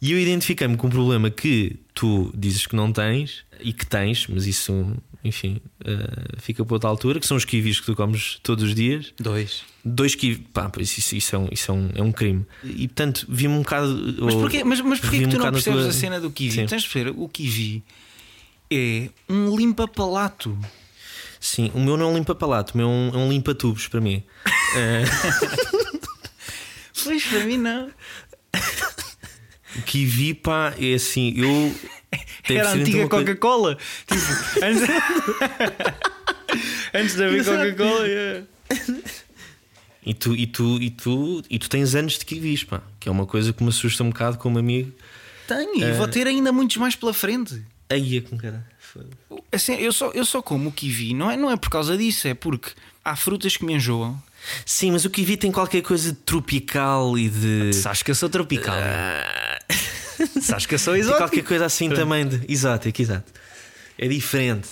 E 0.00 0.10
eu 0.12 0.18
identifiquei-me 0.18 0.76
com 0.76 0.88
um 0.88 0.90
problema 0.90 1.30
que 1.30 1.76
tu 1.94 2.32
dizes 2.34 2.66
que 2.66 2.74
não 2.74 2.92
tens 2.92 3.44
e 3.60 3.72
que 3.72 3.86
tens, 3.86 4.26
mas 4.26 4.46
isso, 4.46 4.94
enfim, 5.22 5.60
eh, 5.84 6.36
fica 6.38 6.64
para 6.64 6.74
outra 6.74 6.90
altura, 6.90 7.20
que 7.20 7.26
são 7.26 7.36
os 7.36 7.44
kiwis 7.44 7.78
que 7.78 7.86
tu 7.86 7.94
comes 7.94 8.40
todos 8.42 8.64
os 8.64 8.74
dias. 8.74 9.14
Dois. 9.18 9.62
Dois 9.84 10.14
kiwis, 10.14 10.38
pá, 10.52 10.70
isso, 10.78 11.16
isso, 11.16 11.34
é, 11.34 11.38
um, 11.38 11.48
isso 11.50 11.70
é, 11.70 11.74
um, 11.74 11.90
é 11.96 12.02
um 12.02 12.12
crime. 12.12 12.46
E 12.62 12.86
portanto, 12.86 13.26
vi-me 13.28 13.54
um 13.54 13.62
bocado. 13.62 14.16
Mas 14.20 14.34
porquê, 14.34 14.62
mas, 14.62 14.80
mas 14.80 15.00
porquê 15.00 15.18
que 15.18 15.26
um 15.26 15.28
tu 15.28 15.32
não 15.32 15.38
bocado 15.38 15.56
na 15.56 15.62
percebes 15.62 15.80
tua- 15.80 15.88
a 15.88 15.92
cena 15.92 16.20
do 16.20 16.30
kiwi? 16.30 16.52
Sim. 16.52 16.66
Tens 16.66 16.82
de 16.82 16.88
perceber, 16.88 17.14
o 17.16 17.28
kiwi 17.28 17.82
é 18.70 19.08
um 19.28 19.56
limpa-palato. 19.56 20.56
Sim, 21.40 21.72
o 21.74 21.80
meu 21.80 21.96
não 21.96 22.06
é 22.06 22.08
um 22.12 22.14
limpa-palato, 22.14 22.74
o 22.74 22.76
meu 22.76 22.86
é 22.86 22.90
um, 22.90 23.08
é 23.12 23.16
um 23.16 23.28
limpa-tubos 23.30 23.88
para 23.88 24.00
mim. 24.00 24.22
Eh, 24.74 25.04
Pois, 27.04 27.24
para 27.26 27.44
mim 27.44 27.58
não. 27.58 27.90
o 29.76 29.82
kiwi, 29.82 30.32
pá, 30.34 30.72
é 30.78 30.94
assim, 30.94 31.34
eu. 31.36 31.74
Era 32.48 32.70
a 32.70 32.72
antiga 32.74 32.98
uma 33.00 33.08
coisa- 33.08 33.24
Coca-Cola. 33.26 33.76
Tipo, 34.06 34.64
antes, 34.64 34.82
antes 36.94 37.16
de 37.16 37.24
haver 37.24 37.44
Coca-Cola. 37.44 38.06
yeah. 38.08 38.46
E 40.04 40.12
tu, 40.14 40.34
e, 40.34 40.46
tu, 40.46 40.82
e, 40.82 40.90
tu, 40.90 41.42
e 41.48 41.58
tu 41.58 41.68
tens 41.68 41.94
anos 41.94 42.18
de 42.18 42.24
kiwis, 42.24 42.64
pá, 42.64 42.82
que 42.98 43.08
é 43.08 43.12
uma 43.12 43.24
coisa 43.26 43.52
que 43.52 43.62
me 43.62 43.68
assusta 43.68 44.02
um 44.02 44.08
bocado 44.10 44.36
como 44.38 44.58
amigo. 44.58 44.92
Tenho, 45.46 45.76
e 45.78 45.84
Eh. 45.84 45.92
vou 45.92 46.08
ter 46.08 46.26
ainda 46.26 46.50
muitos 46.50 46.76
mais 46.76 46.96
pela 46.96 47.14
frente. 47.14 47.62
Aí 47.88 48.16
é 48.16 48.20
com 48.20 48.36
cara. 48.36 48.66
Assim, 49.50 49.74
eu, 49.74 49.92
só, 49.92 50.10
eu 50.10 50.24
só 50.24 50.42
como 50.42 50.68
o 50.68 50.72
kiwi, 50.72 51.14
não 51.14 51.30
é, 51.30 51.36
não 51.36 51.50
é 51.50 51.56
por 51.56 51.70
causa 51.70 51.96
disso, 51.96 52.26
é 52.28 52.34
porque 52.34 52.70
há 53.04 53.14
frutas 53.16 53.56
que 53.56 53.64
me 53.64 53.74
enjoam. 53.74 54.20
Sim, 54.66 54.90
mas 54.90 55.04
o 55.04 55.10
kiwi 55.10 55.36
tem 55.36 55.52
qualquer 55.52 55.82
coisa 55.82 56.10
de 56.10 56.18
tropical 56.18 57.16
e 57.16 57.28
de. 57.28 57.72
Sabes 57.72 58.02
que 58.02 58.10
eu 58.10 58.14
sou 58.14 58.28
tropical. 58.28 58.74
Ah, 58.76 59.58
Sabes 60.40 60.66
que 60.66 60.74
eu 60.74 60.78
sou 60.78 60.94
tem 60.94 61.00
exótico. 61.02 61.22
qualquer 61.22 61.44
coisa 61.44 61.64
assim 61.66 61.88
também 61.90 62.26
de. 62.26 62.40
Exótico, 62.52 63.00
exato. 63.00 63.32
É 63.96 64.08
diferente. 64.08 64.68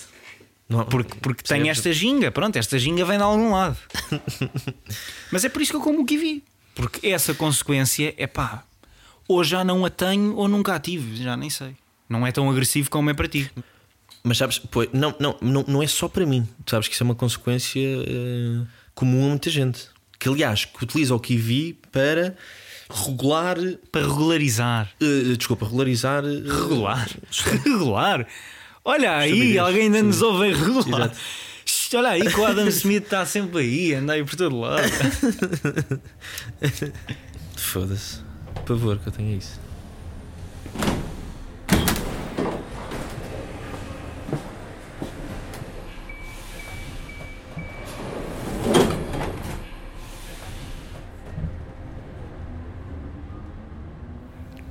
Não, 0.71 0.85
Porque, 0.85 1.15
porque 1.21 1.43
tem 1.43 1.69
esta 1.69 1.93
ginga, 1.93 2.31
pronto, 2.31 2.55
esta 2.57 2.79
ginga 2.79 3.05
vem 3.05 3.19
de 3.19 3.25
algum 3.25 3.51
lado. 3.53 3.77
Mas 5.33 5.45
é 5.45 5.49
por 5.49 5.61
isso 5.61 5.73
que 5.73 5.77
eu 5.77 5.81
como 5.81 6.03
o 6.03 6.07
kiwi. 6.07 6.43
Porque 6.75 7.09
essa 7.09 7.35
consequência 7.35 8.15
é 8.17 8.27
pá, 8.27 8.63
ou 9.29 9.43
já 9.45 9.65
não 9.65 9.85
a 9.85 9.91
tenho 9.91 10.37
ou 10.37 10.47
nunca 10.49 10.75
a 10.75 10.79
tive, 10.81 11.23
já 11.23 11.37
nem 11.37 11.51
sei. 11.51 11.75
Não 12.09 12.27
é 12.27 12.33
tão 12.33 12.49
agressivo 12.51 12.89
como 12.89 13.11
é 13.11 13.15
para 13.15 13.29
ti. 13.29 13.51
Mas 14.23 14.39
sabes, 14.39 14.59
pois, 14.59 14.89
não, 14.93 15.15
não, 15.19 15.37
não, 15.41 15.65
não 15.67 15.83
é 15.83 15.87
só 15.87 16.09
para 16.09 16.25
mim. 16.25 16.47
Tu 16.65 16.71
sabes 16.71 16.87
que 16.89 16.95
isso 16.95 17.03
é 17.03 17.07
uma 17.07 17.15
consequência 17.15 17.81
eh, 17.81 18.67
comum 18.95 19.25
a 19.27 19.29
muita 19.31 19.51
gente. 19.51 19.89
Que 20.19 20.29
aliás, 20.29 20.65
que 20.67 20.85
utiliza 20.85 21.15
o 21.15 21.21
kiwi 21.21 21.79
para 21.91 22.37
regular. 22.89 23.57
Para 23.91 24.03
regularizar. 24.03 24.91
eh, 25.01 25.37
desculpa, 25.37 25.65
regularizar. 25.65 26.23
eh, 26.25 26.43
Regular? 26.47 27.09
Regular? 27.65 28.27
Olha 28.85 29.19
aí, 29.19 29.59
alguém 29.59 29.83
ainda 29.83 30.03
nos 30.03 30.23
ouve 30.23 30.49
em 30.49 30.55
regular. 30.55 31.11
Exato. 31.11 31.19
Shhh, 31.67 31.95
Olha 31.95 32.11
aí 32.11 32.23
que 32.23 32.41
o 32.41 32.47
Adam 32.47 32.67
Smith 32.69 33.05
está 33.05 33.27
sempre 33.27 33.61
aí, 33.61 33.95
anda 33.95 34.15
aí 34.15 34.25
por 34.25 34.37
todo 34.37 34.59
lado. 34.59 34.83
Foda-se. 37.57 38.21
Pavor 38.67 38.99
que 38.99 39.09
eu 39.09 39.13
tenho 39.13 39.37
isso. 39.37 39.61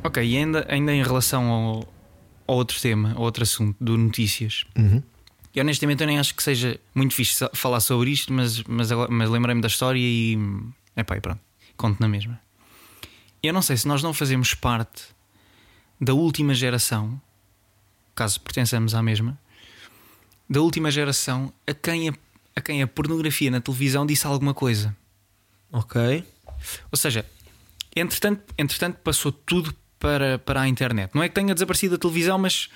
ok, 0.10 0.24
e 0.24 0.38
ainda, 0.38 0.66
ainda 0.68 0.92
em 0.92 1.04
relação 1.04 1.50
ao, 1.50 1.84
outro 2.56 2.80
tema, 2.80 3.14
ao 3.14 3.22
outro 3.22 3.44
assunto, 3.44 3.76
do 3.80 3.98
notícias. 3.98 4.66
E 5.54 5.60
honestamente 5.60 6.02
eu 6.02 6.08
nem 6.08 6.20
acho 6.20 6.36
que 6.36 6.44
seja 6.44 6.80
muito 6.94 7.14
fixe 7.14 7.48
falar 7.54 7.80
sobre 7.80 8.12
isto, 8.12 8.32
mas, 8.32 8.64
mas, 8.64 8.90
mas 9.10 9.30
lembrei-me 9.30 9.62
da 9.62 9.68
história 9.68 10.00
e. 10.00 10.38
Epá, 10.96 11.18
e 11.18 11.22
pronto, 11.22 11.40
conto 11.76 12.00
na 12.00 12.08
mesma. 12.08 12.40
Eu 13.42 13.54
não 13.54 13.62
sei 13.62 13.78
se 13.78 13.88
nós 13.88 14.04
não 14.04 14.14
fazemos 14.14 14.54
parte 14.54 15.04
da 16.00 16.14
última 16.14 16.54
geração, 16.54 17.20
caso 18.14 18.40
pertençamos 18.42 18.94
à 18.94 19.02
mesma, 19.02 19.40
da 20.50 20.62
última 20.62 20.92
geração 20.92 21.54
a 21.66 21.74
quem 21.74 22.10
a, 22.10 22.14
a 22.56 22.62
quem 22.62 22.82
a 22.82 22.88
pornografia 22.88 23.50
na 23.50 23.62
televisão 23.62 24.06
disse 24.06 24.28
alguma 24.28 24.54
coisa. 24.54 24.96
Ok. 25.72 26.24
Ou 26.92 26.98
seja, 26.98 27.26
entretanto, 27.96 28.54
entretanto 28.58 28.98
passou 28.98 29.32
tudo 29.32 29.74
para, 30.00 30.40
para 30.40 30.62
a 30.62 30.68
internet. 30.68 31.12
Não 31.14 31.22
é 31.22 31.30
que 31.30 31.36
tenha 31.36 31.54
desaparecido 31.54 31.96
a 31.96 31.98
televisão, 31.98 32.38
mas, 32.38 32.70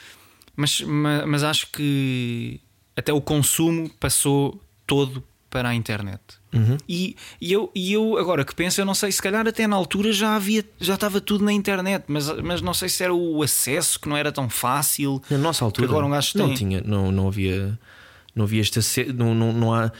mas, 0.55 0.81
ma- 0.81 1.25
mas, 1.25 1.43
acho 1.43 1.67
que 1.71 2.59
até 2.95 3.11
o 3.13 3.21
consumo 3.21 3.89
passou 3.99 4.61
todo 4.85 5.23
para 5.49 5.69
a 5.69 5.75
internet. 5.75 6.19
Uhum. 6.51 6.77
E, 6.89 7.15
e, 7.39 7.51
eu, 7.53 7.71
e 7.73 7.93
eu, 7.93 8.17
agora 8.17 8.43
que 8.43 8.53
penso, 8.55 8.81
eu 8.81 8.85
não 8.85 8.93
sei, 8.95 9.11
se 9.11 9.21
calhar 9.21 9.47
até 9.47 9.65
na 9.67 9.75
altura 9.75 10.11
já 10.11 10.35
havia, 10.35 10.65
já 10.79 10.95
estava 10.95 11.21
tudo 11.21 11.43
na 11.45 11.53
internet, 11.53 12.03
mas, 12.07 12.27
mas 12.41 12.61
não 12.61 12.73
sei 12.73 12.89
se 12.89 13.03
era 13.03 13.13
o 13.13 13.41
acesso 13.41 13.99
que 13.99 14.09
não 14.09 14.17
era 14.17 14.31
tão 14.31 14.49
fácil. 14.49 15.21
Na 15.29 15.37
nossa 15.37 15.63
altura 15.63 15.87
agora 15.87 16.05
um 16.05 16.09
gajo 16.11 16.31
não 16.37 16.47
tem. 16.47 16.55
tinha, 16.55 16.81
não, 16.81 17.11
não 17.11 17.27
havia, 17.27 17.77
não 18.35 18.45
havia 18.45 18.61
este 18.61 18.79
ace- 18.79 19.13
não, 19.13 19.33
não, 19.35 19.53
não 19.53 19.73
há 19.73 19.91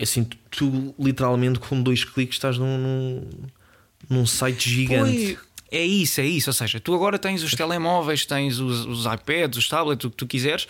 assim, 0.00 0.24
tu, 0.24 0.36
tu 0.50 0.94
literalmente 0.98 1.58
com 1.58 1.82
dois 1.82 2.04
cliques 2.04 2.36
estás 2.36 2.56
num, 2.58 2.78
num, 2.78 3.28
num 4.10 4.26
site 4.26 4.68
gigante. 4.70 5.36
Pois, 5.36 5.47
é 5.70 5.84
isso, 5.84 6.20
é 6.20 6.26
isso. 6.26 6.50
Ou 6.50 6.54
seja, 6.54 6.80
tu 6.80 6.94
agora 6.94 7.18
tens 7.18 7.42
os 7.42 7.52
telemóveis, 7.52 8.24
tens 8.24 8.58
os, 8.58 8.86
os 8.86 9.04
iPads, 9.04 9.58
os 9.58 9.68
tablets, 9.68 10.04
o 10.04 10.10
que 10.10 10.16
tu 10.16 10.26
quiseres. 10.26 10.66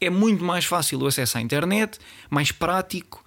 É 0.00 0.08
muito 0.10 0.42
mais 0.42 0.64
fácil 0.64 1.00
o 1.00 1.06
acesso 1.06 1.38
à 1.38 1.40
internet, 1.40 1.98
mais 2.28 2.50
prático. 2.52 3.24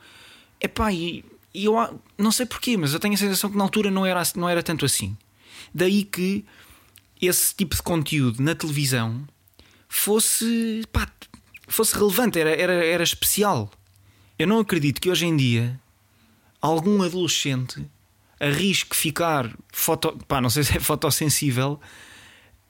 Epá, 0.60 0.92
e, 0.92 1.24
e 1.54 1.66
eu 1.66 2.02
não 2.18 2.32
sei 2.32 2.46
porquê, 2.46 2.76
mas 2.78 2.94
eu 2.94 3.00
tenho 3.00 3.14
a 3.14 3.18
sensação 3.18 3.52
que 3.52 3.58
na 3.58 3.64
altura 3.64 3.92
não 3.92 4.06
era, 4.06 4.22
não 4.36 4.50
era 4.50 4.64
tanto 4.64 4.86
assim. 4.86 5.16
Daí 5.74 6.04
que 6.04 6.46
esse 7.22 7.54
tipo 7.56 7.76
de 7.76 7.82
conteúdo 7.82 8.42
na 8.42 8.56
televisão 8.56 9.26
fosse, 9.88 10.84
pá, 10.92 11.08
fosse 11.68 11.96
relevante, 11.96 12.40
era, 12.40 12.50
era, 12.50 12.74
era 12.74 13.04
especial. 13.04 13.70
Eu 14.38 14.48
não 14.48 14.60
acredito 14.60 15.00
que 15.00 15.10
hoje 15.10 15.26
em 15.26 15.38
dia 15.38 15.80
algum 16.60 17.04
adolescente 17.04 17.86
arrisque 18.44 18.96
ficar 18.96 19.52
foto, 19.72 20.18
pá, 20.28 20.42
não 20.42 20.50
sei 20.50 20.64
se 20.64 20.78
é 20.78 20.80
fotossensível 20.80 21.80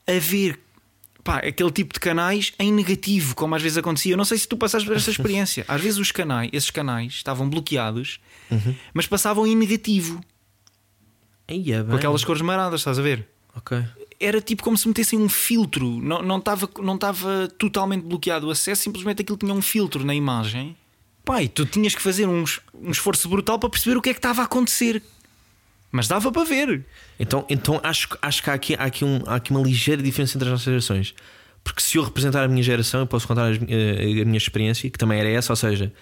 a 0.08 0.20
ver 0.20 0.60
pá, 1.24 1.38
aquele 1.38 1.72
tipo 1.72 1.94
de 1.94 2.00
canais 2.00 2.54
em 2.60 2.72
negativo, 2.72 3.36
como 3.36 3.56
às 3.56 3.62
vezes 3.62 3.78
acontecia. 3.78 4.14
Eu 4.14 4.18
não 4.18 4.26
sei 4.26 4.38
se 4.38 4.48
tu 4.48 4.58
passaste 4.58 4.88
por 4.88 4.96
esta 4.96 5.10
experiência. 5.12 5.66
Às 5.68 5.82
vezes 5.82 6.00
os 6.00 6.12
canais, 6.12 6.50
esses 6.54 6.70
canais 6.70 7.14
estavam 7.14 7.50
bloqueados, 7.50 8.20
mas 8.94 9.08
passavam 9.08 9.48
em 9.48 9.56
negativo, 9.56 10.22
é 11.48 11.84
com 11.84 11.96
aquelas 11.96 12.24
cores 12.24 12.42
maradas, 12.42 12.82
estás 12.82 13.00
a 13.00 13.02
ver? 13.02 13.28
Era 14.20 14.40
tipo 14.40 14.64
como 14.64 14.78
se 14.78 14.88
metessem 14.88 15.20
um 15.20 15.28
filtro, 15.28 15.86
não 16.02 16.22
não 16.22 16.38
estava 16.38 16.70
não 16.82 16.96
estava 16.96 17.48
totalmente 17.58 18.04
bloqueado 18.04 18.48
o 18.48 18.52
acesso, 18.52 18.84
simplesmente 18.84 19.22
aquilo 19.22 19.38
tinha 19.38 19.54
um 19.54 19.62
filtro 19.62 20.06
na 20.06 20.16
imagem. 20.16 20.76
Pai, 21.26 21.48
tu 21.48 21.66
tinhas 21.66 21.96
que 21.96 22.02
fazer 22.02 22.28
um, 22.28 22.44
um 22.74 22.92
esforço 22.92 23.30
brutal 23.30 23.58
para 23.58 23.70
perceber 23.70 23.98
o 23.98 24.02
que 24.02 24.10
é 24.10 24.14
que 24.14 24.20
estava 24.20 24.42
a 24.42 24.46
acontecer. 24.46 25.02
Mas 25.96 26.08
dava 26.08 26.32
para 26.32 26.44
ver. 26.44 26.84
Então, 27.20 27.46
então 27.48 27.80
acho, 27.84 28.10
que- 28.10 28.18
acho 28.20 28.42
que 28.42 28.50
há 28.50 28.54
aqui, 28.56 28.74
há, 28.74 28.84
aqui 28.86 29.06
um- 29.06 29.22
há 29.28 29.36
aqui 29.36 29.52
uma 29.52 29.62
ligeira 29.62 30.02
diferença 30.02 30.36
entre 30.36 30.48
as 30.48 30.52
nossas 30.54 30.66
gerações. 30.66 31.14
Porque 31.64 31.80
se 31.82 32.00
eu 32.00 32.04
representar 32.04 32.44
a 32.44 32.48
minha 32.48 32.64
geração, 32.64 33.02
eu 33.02 33.06
posso 33.08 33.28
contar 33.28 33.52
as- 33.52 33.58
eh, 33.68 34.22
a 34.24 34.26
minha 34.26 34.38
experiência, 34.40 34.90
que 34.90 34.98
também 34.98 35.20
era 35.20 35.30
essa, 35.30 35.54
ou 35.54 35.56
seja, 35.56 35.94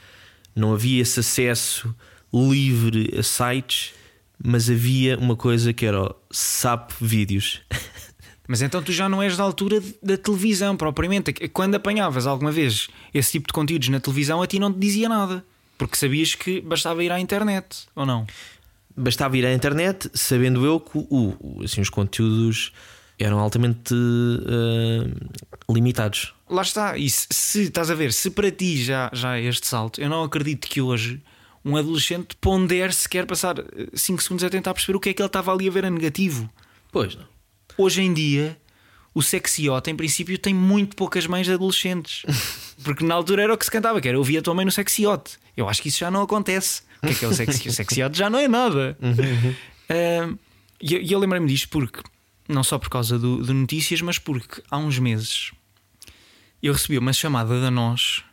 não 0.55 0.73
havia 0.73 1.01
esse 1.01 1.19
acesso 1.19 1.93
livre 2.33 3.13
a 3.19 3.21
sites, 3.21 3.93
mas 4.41 4.69
havia 4.69 5.17
uma 5.19 5.35
coisa 5.35 5.73
que 5.73 5.85
era 5.85 6.01
o 6.01 6.15
SAP 6.31 6.91
Vídeos. 7.01 7.59
Mas 8.47 8.61
então 8.61 8.81
tu 8.83 8.91
já 8.91 9.07
não 9.07 9.21
és 9.21 9.37
da 9.37 9.43
altura 9.43 9.81
da 10.03 10.17
televisão 10.17 10.75
propriamente. 10.75 11.31
Quando 11.53 11.75
apanhavas 11.75 12.27
alguma 12.27 12.51
vez 12.51 12.89
esse 13.13 13.31
tipo 13.33 13.47
de 13.47 13.53
conteúdos 13.53 13.87
na 13.87 13.97
televisão, 13.99 14.41
a 14.41 14.47
ti 14.47 14.59
não 14.59 14.73
te 14.73 14.77
dizia 14.77 15.07
nada. 15.07 15.45
Porque 15.77 15.95
sabias 15.95 16.35
que 16.35 16.59
bastava 16.59 17.01
ir 17.01 17.13
à 17.13 17.19
internet, 17.19 17.85
ou 17.95 18.05
não? 18.05 18.27
Bastava 18.95 19.37
ir 19.37 19.45
à 19.45 19.53
internet, 19.53 20.09
sabendo 20.13 20.65
eu 20.65 20.79
que 20.79 20.97
o, 20.97 21.61
assim, 21.63 21.81
os 21.81 21.89
conteúdos 21.89 22.71
eram 23.17 23.39
altamente 23.39 23.93
eh, 23.93 25.11
limitados. 25.69 26.33
Lá 26.49 26.61
está. 26.61 26.97
E 26.97 27.09
se, 27.09 27.27
se 27.29 27.61
estás 27.63 27.89
a 27.89 27.95
ver, 27.95 28.11
se 28.11 28.29
para 28.31 28.51
ti 28.51 28.83
já, 28.83 29.09
já 29.13 29.37
é 29.37 29.43
este 29.43 29.67
salto, 29.67 30.01
eu 30.01 30.09
não 30.09 30.23
acredito 30.23 30.67
que 30.67 30.81
hoje 30.81 31.21
um 31.63 31.77
adolescente 31.77 32.35
pondere 32.37 32.91
se 32.91 33.07
quer 33.07 33.25
passar 33.25 33.55
5 33.93 34.21
segundos 34.21 34.43
a 34.43 34.49
tentar 34.49 34.73
perceber 34.73 34.97
o 34.97 34.99
que 34.99 35.09
é 35.09 35.13
que 35.13 35.21
ele 35.21 35.27
estava 35.27 35.53
ali 35.53 35.67
a 35.67 35.71
ver 35.71 35.85
a 35.85 35.89
negativo. 35.89 36.49
Pois 36.91 37.15
não. 37.15 37.25
Hoje 37.77 38.01
em 38.01 38.13
dia, 38.13 38.57
o 39.13 39.21
sexiote, 39.21 39.91
em 39.91 39.95
princípio, 39.95 40.37
tem 40.37 40.53
muito 40.53 40.95
poucas 40.95 41.27
mães 41.27 41.45
de 41.45 41.53
adolescentes. 41.53 42.23
Porque 42.83 43.05
na 43.05 43.13
altura 43.13 43.43
era 43.43 43.53
o 43.53 43.57
que 43.57 43.65
se 43.65 43.71
cantava, 43.71 44.01
que 44.01 44.07
era 44.07 44.17
eu 44.17 44.23
via 44.23 44.39
a 44.39 44.41
tua 44.41 44.53
mãe 44.53 44.65
no 44.65 44.71
sexiote. 44.71 45.37
Eu 45.55 45.69
acho 45.69 45.81
que 45.81 45.89
isso 45.89 45.99
já 45.99 46.09
não 46.09 46.23
acontece. 46.23 46.81
O 47.01 47.07
que 47.07 47.13
é 47.13 47.15
que 47.15 47.25
é 47.25 47.27
o 47.27 47.33
sexiote? 47.33 47.69
O 47.69 47.73
sexiote 47.73 48.17
já 48.17 48.29
não 48.29 48.39
é 48.39 48.47
nada. 48.47 48.97
Ah, 49.89 50.35
E 50.81 50.93
eu, 50.95 51.01
eu 51.01 51.19
lembrei-me 51.19 51.47
disto 51.47 51.69
porque, 51.69 52.01
não 52.47 52.63
só 52.63 52.79
por 52.79 52.89
causa 52.89 53.19
do, 53.19 53.43
do 53.43 53.53
Notícias, 53.53 54.01
mas 54.01 54.17
porque 54.17 54.61
há 54.69 54.77
uns 54.77 54.97
meses 54.97 55.51
eu 56.61 56.73
recebi 56.73 56.97
uma 56.97 57.13
chamada 57.13 57.59
da 57.59 57.71
nós 57.71 58.23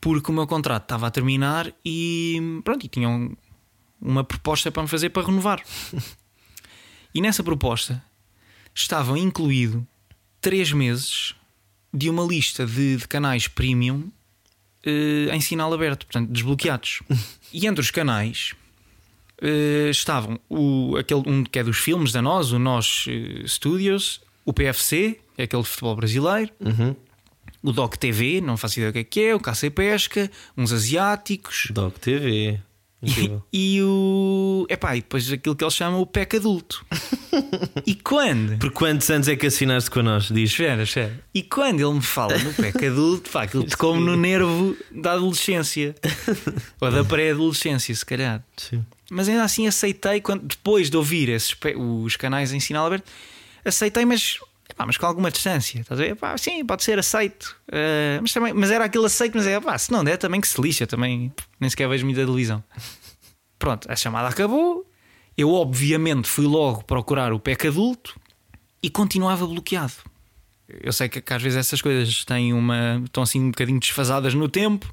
porque 0.00 0.30
o 0.30 0.34
meu 0.34 0.46
contrato 0.46 0.84
estava 0.84 1.06
a 1.06 1.10
terminar 1.10 1.72
e 1.84 2.60
pronto, 2.62 2.84
e 2.84 2.88
tinham 2.88 3.36
uma 4.00 4.22
proposta 4.22 4.70
para 4.70 4.82
me 4.82 4.88
fazer 4.88 5.10
para 5.10 5.26
renovar. 5.26 5.62
E 7.14 7.20
nessa 7.20 7.42
proposta 7.42 8.02
estavam 8.74 9.16
incluído 9.16 9.86
três 10.40 10.70
meses 10.70 11.34
de 11.92 12.10
uma 12.10 12.22
lista 12.22 12.66
de, 12.66 12.96
de 12.96 13.08
canais 13.08 13.48
premium 13.48 14.10
eh, 14.86 15.34
em 15.34 15.40
sinal 15.40 15.72
aberto, 15.74 16.06
portanto, 16.06 16.30
desbloqueados. 16.30 17.02
e 17.52 17.66
entre 17.66 17.80
os 17.80 17.90
canais 17.90 18.54
eh, 19.42 19.90
estavam 19.90 20.38
o, 20.48 20.96
aquele, 20.96 21.22
um 21.26 21.44
que 21.44 21.58
é 21.58 21.64
dos 21.64 21.78
filmes 21.78 22.12
da 22.12 22.22
nós, 22.22 22.52
o 22.52 22.58
Nós 22.58 23.06
eh, 23.08 23.46
Studios, 23.46 24.20
o 24.44 24.52
PFC, 24.52 25.18
é 25.36 25.42
aquele 25.42 25.62
de 25.62 25.68
futebol 25.68 25.96
brasileiro, 25.96 26.52
o 27.62 27.72
Doc 27.72 27.96
TV, 27.96 28.40
não 28.40 28.56
faço 28.56 28.78
ideia 28.78 28.90
o 28.90 28.92
que 28.92 28.98
é 29.00 29.04
que 29.04 29.20
é, 29.20 29.34
o 29.34 29.40
Caça 29.40 29.66
e 29.66 29.70
Pesca, 29.70 30.30
uns 30.56 30.72
asiáticos. 30.72 31.68
Doc 31.72 31.98
TV. 31.98 32.60
Incrível. 33.02 33.42
E 33.52 33.82
o. 33.82 34.66
Epá, 34.70 34.96
e 34.96 35.00
depois 35.00 35.30
aquilo 35.30 35.54
que 35.54 35.62
eles 35.62 35.74
chamam 35.74 36.00
o 36.00 36.06
PEC 36.06 36.36
adulto. 36.36 36.84
e 37.86 37.94
quando? 37.94 38.58
Por 38.58 38.70
quantos 38.70 39.08
anos 39.10 39.28
é 39.28 39.36
que 39.36 39.46
assinaste 39.46 39.90
connosco? 39.90 40.34
Diz. 40.34 40.50
Espera, 40.50 40.82
espera. 40.82 41.20
E 41.34 41.42
quando 41.42 41.80
ele 41.80 41.94
me 41.94 42.02
fala 42.02 42.36
no 42.38 42.52
PEC 42.52 42.86
adulto, 42.86 43.30
pá, 43.30 43.42
aquilo 43.42 43.64
tocou-me 43.64 44.04
no 44.04 44.16
nervo 44.16 44.76
da 44.90 45.12
adolescência. 45.12 45.94
Ou 46.80 46.90
da 46.90 47.04
pré-adolescência, 47.04 47.94
se 47.94 48.04
calhar. 48.04 48.42
Sim. 48.56 48.84
Mas 49.10 49.28
ainda 49.28 49.44
assim 49.44 49.66
aceitei, 49.66 50.20
quando, 50.20 50.44
depois 50.44 50.90
de 50.90 50.96
ouvir 50.96 51.28
esses, 51.28 51.56
os 51.76 52.16
canais 52.16 52.52
em 52.52 52.60
sinal 52.60 52.86
aberto, 52.86 53.04
aceitei, 53.64 54.04
mas, 54.04 54.38
epá, 54.68 54.84
mas 54.84 54.96
com 54.96 55.06
alguma 55.06 55.30
distância. 55.30 55.80
Estás 55.80 56.00
a 56.00 56.02
ver? 56.02 56.10
Epá, 56.12 56.36
sim, 56.36 56.64
pode 56.64 56.82
ser 56.82 56.98
aceito. 56.98 57.56
Eh, 57.70 58.18
mas, 58.20 58.32
também, 58.32 58.52
mas 58.52 58.70
era 58.70 58.84
aquele 58.84 59.06
aceito, 59.06 59.36
mas 59.36 59.46
é, 59.46 59.60
pá, 59.60 59.78
se 59.78 59.92
não 59.92 60.02
der, 60.02 60.16
também 60.16 60.40
que 60.40 60.48
se 60.48 60.60
lixa, 60.60 60.86
também 60.86 61.32
nem 61.60 61.70
sequer 61.70 61.88
vejo 61.88 62.04
muita 62.04 62.24
televisão. 62.24 62.62
Pronto, 63.58 63.90
a 63.90 63.96
chamada 63.96 64.28
acabou. 64.28 64.85
Eu, 65.36 65.52
obviamente, 65.52 66.28
fui 66.28 66.46
logo 66.46 66.84
procurar 66.84 67.32
o 67.32 67.38
PEC 67.38 67.68
adulto 67.68 68.18
e 68.82 68.88
continuava 68.88 69.46
bloqueado. 69.46 69.92
Eu 70.68 70.92
sei 70.92 71.08
que, 71.08 71.20
que 71.20 71.32
às 71.32 71.42
vezes 71.42 71.58
essas 71.58 71.80
coisas 71.80 72.24
têm 72.24 72.52
uma. 72.52 73.02
estão 73.04 73.22
assim 73.22 73.40
um 73.40 73.50
bocadinho 73.50 73.78
desfasadas 73.78 74.34
no 74.34 74.48
tempo. 74.48 74.92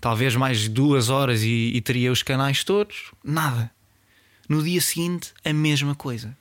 Talvez 0.00 0.36
mais 0.36 0.68
duas 0.68 1.08
horas 1.08 1.42
e, 1.42 1.72
e 1.74 1.80
teria 1.80 2.12
os 2.12 2.22
canais 2.22 2.62
todos. 2.62 3.10
Nada. 3.24 3.70
No 4.48 4.62
dia 4.62 4.80
seguinte, 4.80 5.32
a 5.44 5.52
mesma 5.52 5.94
coisa. 5.94 6.36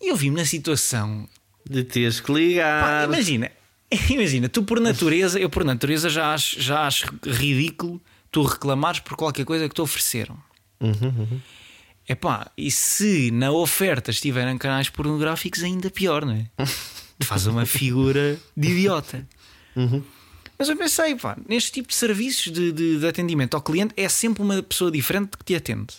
E 0.00 0.10
eu 0.10 0.16
vi-me 0.16 0.36
na 0.36 0.44
situação. 0.44 1.28
De 1.68 1.84
teres 1.84 2.20
que 2.20 2.32
Pá, 2.32 2.38
ligar. 2.38 3.04
imagina, 3.08 3.50
imagina, 4.08 4.48
tu 4.48 4.62
por 4.62 4.80
natureza, 4.80 5.38
eu 5.38 5.50
por 5.50 5.64
natureza 5.64 6.08
já 6.08 6.32
acho, 6.32 6.60
já 6.60 6.86
acho 6.86 7.06
ridículo 7.24 8.00
tu 8.30 8.42
reclamares 8.42 9.00
por 9.00 9.16
qualquer 9.16 9.44
coisa 9.44 9.68
que 9.68 9.74
te 9.74 9.80
ofereceram. 9.82 10.38
Epá, 12.08 12.50
e 12.56 12.70
se 12.70 13.30
na 13.30 13.50
oferta 13.52 14.10
estiverem 14.10 14.56
canais 14.56 14.88
pornográficos, 14.88 15.62
ainda 15.62 15.90
pior, 15.90 16.24
não 16.24 16.32
é? 16.32 16.46
Faz 17.20 17.46
uma 17.46 17.66
figura 17.66 18.38
de 18.56 18.68
idiota. 18.68 19.26
Mas 20.58 20.68
eu 20.68 20.76
pensei, 20.76 21.14
pá, 21.16 21.36
neste 21.48 21.70
tipo 21.72 21.88
de 21.88 21.94
serviços 21.94 22.52
de, 22.52 22.72
de- 22.72 22.98
de 22.98 23.06
atendimento 23.06 23.54
ao 23.54 23.60
cliente 23.62 23.92
é 23.96 24.08
sempre 24.08 24.42
uma 24.42 24.62
pessoa 24.62 24.90
diferente 24.90 25.36
que 25.36 25.44
te 25.44 25.54
atende. 25.54 25.94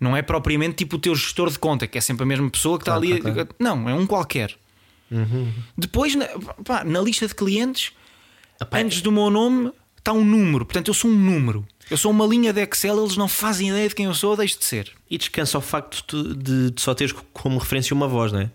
Não 0.00 0.16
é 0.16 0.22
propriamente 0.22 0.76
tipo 0.76 0.96
o 0.96 0.98
teu 0.98 1.14
gestor 1.14 1.50
de 1.50 1.58
conta, 1.58 1.86
que 1.86 1.96
é 1.98 2.00
sempre 2.00 2.22
a 2.22 2.26
mesma 2.26 2.48
pessoa 2.50 2.78
que 2.78 2.84
Claro, 2.84 3.04
está 3.04 3.14
ali. 3.16 3.22
claro, 3.34 3.48
Não, 3.58 3.88
é 3.88 3.94
um 3.94 4.06
qualquer. 4.06 4.56
Depois, 5.76 6.14
na, 6.14 6.26
pá, 6.64 6.84
na 6.84 7.00
lista 7.00 7.26
de 7.26 7.34
clientes, 7.34 7.92
antes 8.72 9.00
do 9.02 9.12
meu 9.12 9.28
nome 9.30 9.70
está 10.02 10.12
um 10.12 10.24
número. 10.24 10.64
Portanto, 10.66 10.88
eu 10.88 10.94
sou 10.94 11.08
um 11.10 11.14
número. 11.16 11.64
Eu 11.88 11.96
sou 11.96 12.10
uma 12.10 12.26
linha 12.26 12.52
de 12.52 12.60
Excel, 12.62 12.98
eles 13.00 13.16
não 13.16 13.28
fazem 13.28 13.68
ideia 13.68 13.88
de 13.88 13.94
quem 13.94 14.06
eu 14.06 14.14
sou, 14.14 14.36
deixo 14.36 14.58
de 14.58 14.64
ser. 14.64 14.90
E 15.10 15.16
descansa 15.16 15.58
o 15.58 15.60
facto 15.60 16.34
de, 16.34 16.70
de- 16.70 16.80
só 16.80 16.94
teres 16.94 17.12
como 17.32 17.58
referência 17.58 17.94
uma 17.94 18.08
voz, 18.08 18.32
não 18.32 18.40
é? 18.40 18.50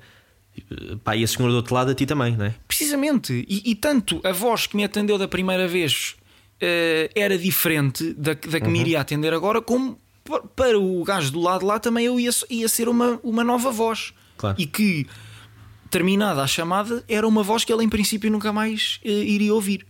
Pá, 1.04 1.16
e 1.16 1.24
a 1.24 1.28
senhora 1.28 1.52
do 1.52 1.58
outro 1.58 1.76
lado 1.76 1.92
a 1.92 1.96
ti 1.96 2.06
também, 2.06 2.36
não 2.36 2.46
é? 2.46 2.56
Precisamente. 2.68 3.46
E, 3.48 3.62
e 3.70 3.76
tanto 3.76 4.20
a 4.24 4.32
voz 4.32 4.66
que 4.66 4.76
me 4.76 4.84
atendeu 4.84 5.18
da 5.18 5.28
primeira 5.28 5.68
vez 5.68 6.16
eh, 6.60 7.12
era 7.16 7.38
diferente 7.38 8.12
da, 8.14 8.34
da 8.34 8.60
que 8.60 8.68
me 8.68 8.80
iria 8.80 9.00
atender 9.00 9.34
agora, 9.34 9.62
como 9.62 10.00
pa- 10.24 10.42
para 10.56 10.80
o 10.80 11.04
gajo 11.04 11.32
do 11.32 11.40
lado 11.40 11.64
lá 11.64 11.78
também 11.80 12.06
eu 12.08 12.20
ia, 12.20 12.32
ia 12.50 12.68
ser 12.68 12.90
uma, 12.90 13.20
uma 13.24 13.44
nova 13.44 13.70
voz. 13.72 14.14
Claro. 14.36 14.56
E 14.60 14.66
que, 14.66 15.06
terminada 15.92 16.42
a 16.42 16.48
chamada, 16.48 17.04
era 17.08 17.28
uma 17.28 17.44
voz 17.44 17.64
que 17.64 17.72
ele 17.72 17.84
em 17.84 17.90
princípio 17.90 18.32
nunca 18.32 18.52
mais 18.52 19.00
eh, 19.06 19.10
iria 19.12 19.54
ouvir. 19.54 19.86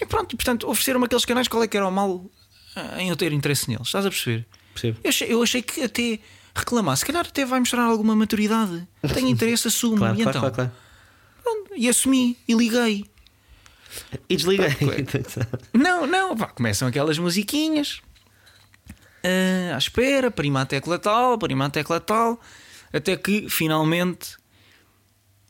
E 0.00 0.06
pronto, 0.06 0.36
portanto, 0.36 0.68
ofereceram-me 0.68 1.06
aqueles 1.06 1.24
canais, 1.24 1.48
qual 1.48 1.62
é 1.62 1.68
que 1.68 1.76
era 1.76 1.86
o 1.86 1.90
mal 1.90 2.24
ah, 2.74 3.00
em 3.00 3.08
eu 3.08 3.16
ter 3.16 3.32
interesse 3.32 3.68
neles? 3.68 3.86
Estás 3.86 4.06
a 4.06 4.10
perceber? 4.10 4.46
Percebo. 4.72 4.98
Eu 5.02 5.08
achei, 5.08 5.32
eu 5.32 5.42
achei 5.42 5.62
que 5.62 5.82
até 5.82 6.18
reclamar, 6.54 6.96
se 6.96 7.04
calhar 7.04 7.26
até 7.26 7.44
vai 7.44 7.60
mostrar 7.60 7.82
alguma 7.82 8.14
maturidade. 8.14 8.86
Tenho 9.12 9.28
interesse, 9.28 9.68
assumo. 9.68 9.96
Claro, 9.96 10.14
e 10.14 10.22
claro, 10.22 10.30
então? 10.30 10.40
claro, 10.40 10.54
claro. 10.54 10.72
Pronto, 11.42 11.70
e 11.76 11.88
assumi 11.88 12.36
e 12.48 12.54
liguei. 12.54 13.04
E 14.28 14.36
desliguei. 14.36 14.66
Não, 15.72 16.04
não, 16.04 16.36
pá, 16.36 16.48
começam 16.48 16.88
aquelas 16.88 17.16
musiquinhas 17.16 18.00
ah, 19.24 19.74
à 19.74 19.78
espera, 19.78 20.30
prima 20.30 20.60
a 20.60 20.66
tecla 20.66 20.98
tal, 20.98 21.38
prima 21.38 21.64
a 21.64 21.70
tecla 21.70 21.98
tal, 21.98 22.38
até 22.92 23.16
que 23.16 23.48
finalmente 23.48 24.36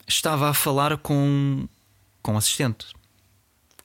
estava 0.07 0.48
a 0.48 0.54
falar 0.54 0.96
com, 0.98 1.66
com 2.22 2.35
um 2.35 2.37
assistente. 2.37 2.87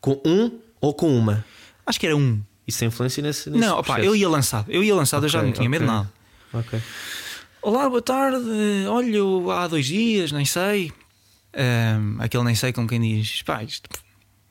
Com 0.01 0.21
um 0.25 0.59
ou 0.81 0.93
com 0.93 1.15
uma? 1.17 1.45
Acho 1.85 1.99
que 1.99 2.05
era 2.05 2.15
um. 2.15 2.41
Isso 2.67 2.79
tem 2.79 2.87
influência 2.87 3.21
nesse, 3.23 3.49
nesse 3.49 3.65
não, 3.65 3.81
processo? 3.83 4.05
eu 4.05 4.15
ia 4.15 4.29
lançado, 4.29 4.69
eu 4.71 4.83
ia 4.83 4.93
lançado, 4.93 5.25
eu 5.25 5.29
já 5.29 5.41
não 5.41 5.51
tinha 5.51 5.67
medo 5.67 5.81
de 5.81 5.87
nada. 5.87 6.11
Ok. 6.53 6.79
Olá, 7.61 7.89
boa 7.89 8.01
tarde. 8.01 8.37
Olha, 8.87 9.15
eu 9.17 9.49
há 9.51 9.67
dois 9.67 9.87
dias, 9.87 10.31
nem 10.31 10.45
sei. 10.45 10.91
Ahm, 11.53 12.21
aquele 12.21 12.43
nem 12.43 12.53
sei 12.55 12.71
com 12.71 12.87
quem 12.87 13.01
diz, 13.01 13.41
pá, 13.41 13.63
isto, 13.63 13.89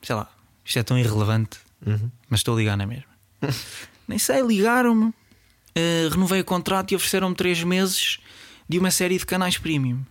sei 0.01 0.15
lá, 0.15 0.29
isto 0.65 0.77
é 0.79 0.83
tão 0.83 0.97
irrelevante, 0.99 1.57
Uhum. 1.85 2.11
mas 2.29 2.41
estou 2.41 2.55
a 2.55 2.57
ligar 2.59 2.75
na 2.77 2.85
mesma. 2.85 3.05
nem 4.05 4.19
sei, 4.19 4.41
ligaram-me, 4.41 5.13
ah, 5.75 6.09
renovei 6.11 6.41
o 6.41 6.45
contrato 6.45 6.91
e 6.91 6.95
ofereceram-me 6.95 7.35
três 7.35 7.63
meses 7.63 8.19
de 8.67 8.77
uma 8.77 8.91
série 8.91 9.17
de 9.17 9.25
canais 9.25 9.57
premium. 9.57 10.03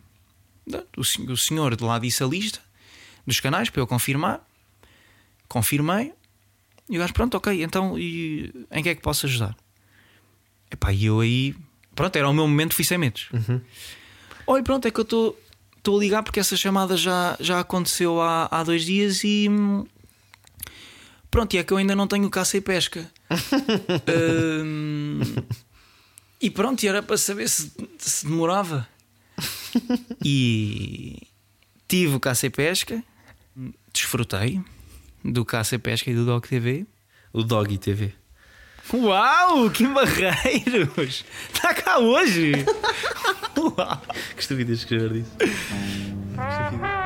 O 0.96 1.36
senhor 1.36 1.76
de 1.76 1.84
lá 1.84 1.98
disse 1.98 2.22
a 2.22 2.26
lista 2.26 2.58
dos 3.26 3.38
canais 3.38 3.68
para 3.70 3.80
eu 3.82 3.86
confirmar. 3.86 4.40
Confirmei. 5.48 6.12
E 6.88 6.96
o 6.96 7.00
gajo, 7.00 7.12
pronto, 7.12 7.36
ok, 7.36 7.62
então 7.62 7.98
e 7.98 8.52
em 8.70 8.82
que 8.82 8.88
é 8.90 8.94
que 8.94 9.02
posso 9.02 9.26
ajudar? 9.26 9.56
Epá, 10.70 10.92
e 10.92 11.06
eu 11.06 11.20
aí, 11.20 11.54
pronto, 11.94 12.16
era 12.16 12.28
o 12.28 12.32
meu 12.32 12.46
momento, 12.46 12.74
fui 12.74 12.84
sem 12.84 12.98
medos. 12.98 13.28
Olha, 14.46 14.62
pronto, 14.62 14.86
é 14.86 14.90
que 14.90 15.00
eu 15.00 15.02
estou 15.02 15.38
estou 15.88 15.96
a 15.96 16.00
ligar 16.00 16.22
porque 16.22 16.40
essa 16.40 16.56
chamada 16.56 16.96
já, 16.96 17.36
já 17.40 17.60
aconteceu 17.60 18.20
há, 18.20 18.48
há 18.50 18.62
dois 18.62 18.84
dias 18.84 19.24
e. 19.24 19.48
Pronto, 21.30 21.54
e 21.54 21.58
é 21.58 21.64
que 21.64 21.72
eu 21.72 21.76
ainda 21.76 21.96
não 21.96 22.06
tenho 22.06 22.28
caça 22.30 22.56
e 22.56 22.60
pesca. 22.60 23.10
Hum, 24.64 25.20
e 26.40 26.50
pronto, 26.50 26.82
e 26.82 26.88
era 26.88 27.02
para 27.02 27.16
saber 27.16 27.48
se, 27.48 27.70
se 27.98 28.26
demorava. 28.26 28.88
E 30.24 31.22
tive 31.86 32.16
o 32.16 32.20
caça 32.20 32.46
e 32.46 32.50
pesca, 32.50 33.02
desfrutei 33.92 34.62
do 35.24 35.44
caça 35.44 35.78
pesca 35.78 36.10
e 36.10 36.14
do 36.14 36.24
Dog 36.24 36.46
TV. 36.46 36.86
O 37.32 37.42
Doggy 37.42 37.78
TV. 37.78 38.12
Uau, 38.92 39.68
que 39.70 39.86
barreiros! 39.86 41.24
Está 41.52 41.74
cá 41.74 41.98
hoje! 41.98 42.52
Uau! 43.56 44.02
Que 44.34 44.40
estupidez 44.40 44.78
escrever 44.78 45.12
disso. 45.12 45.36
Que 45.36 45.44
estupidez. 45.44 46.97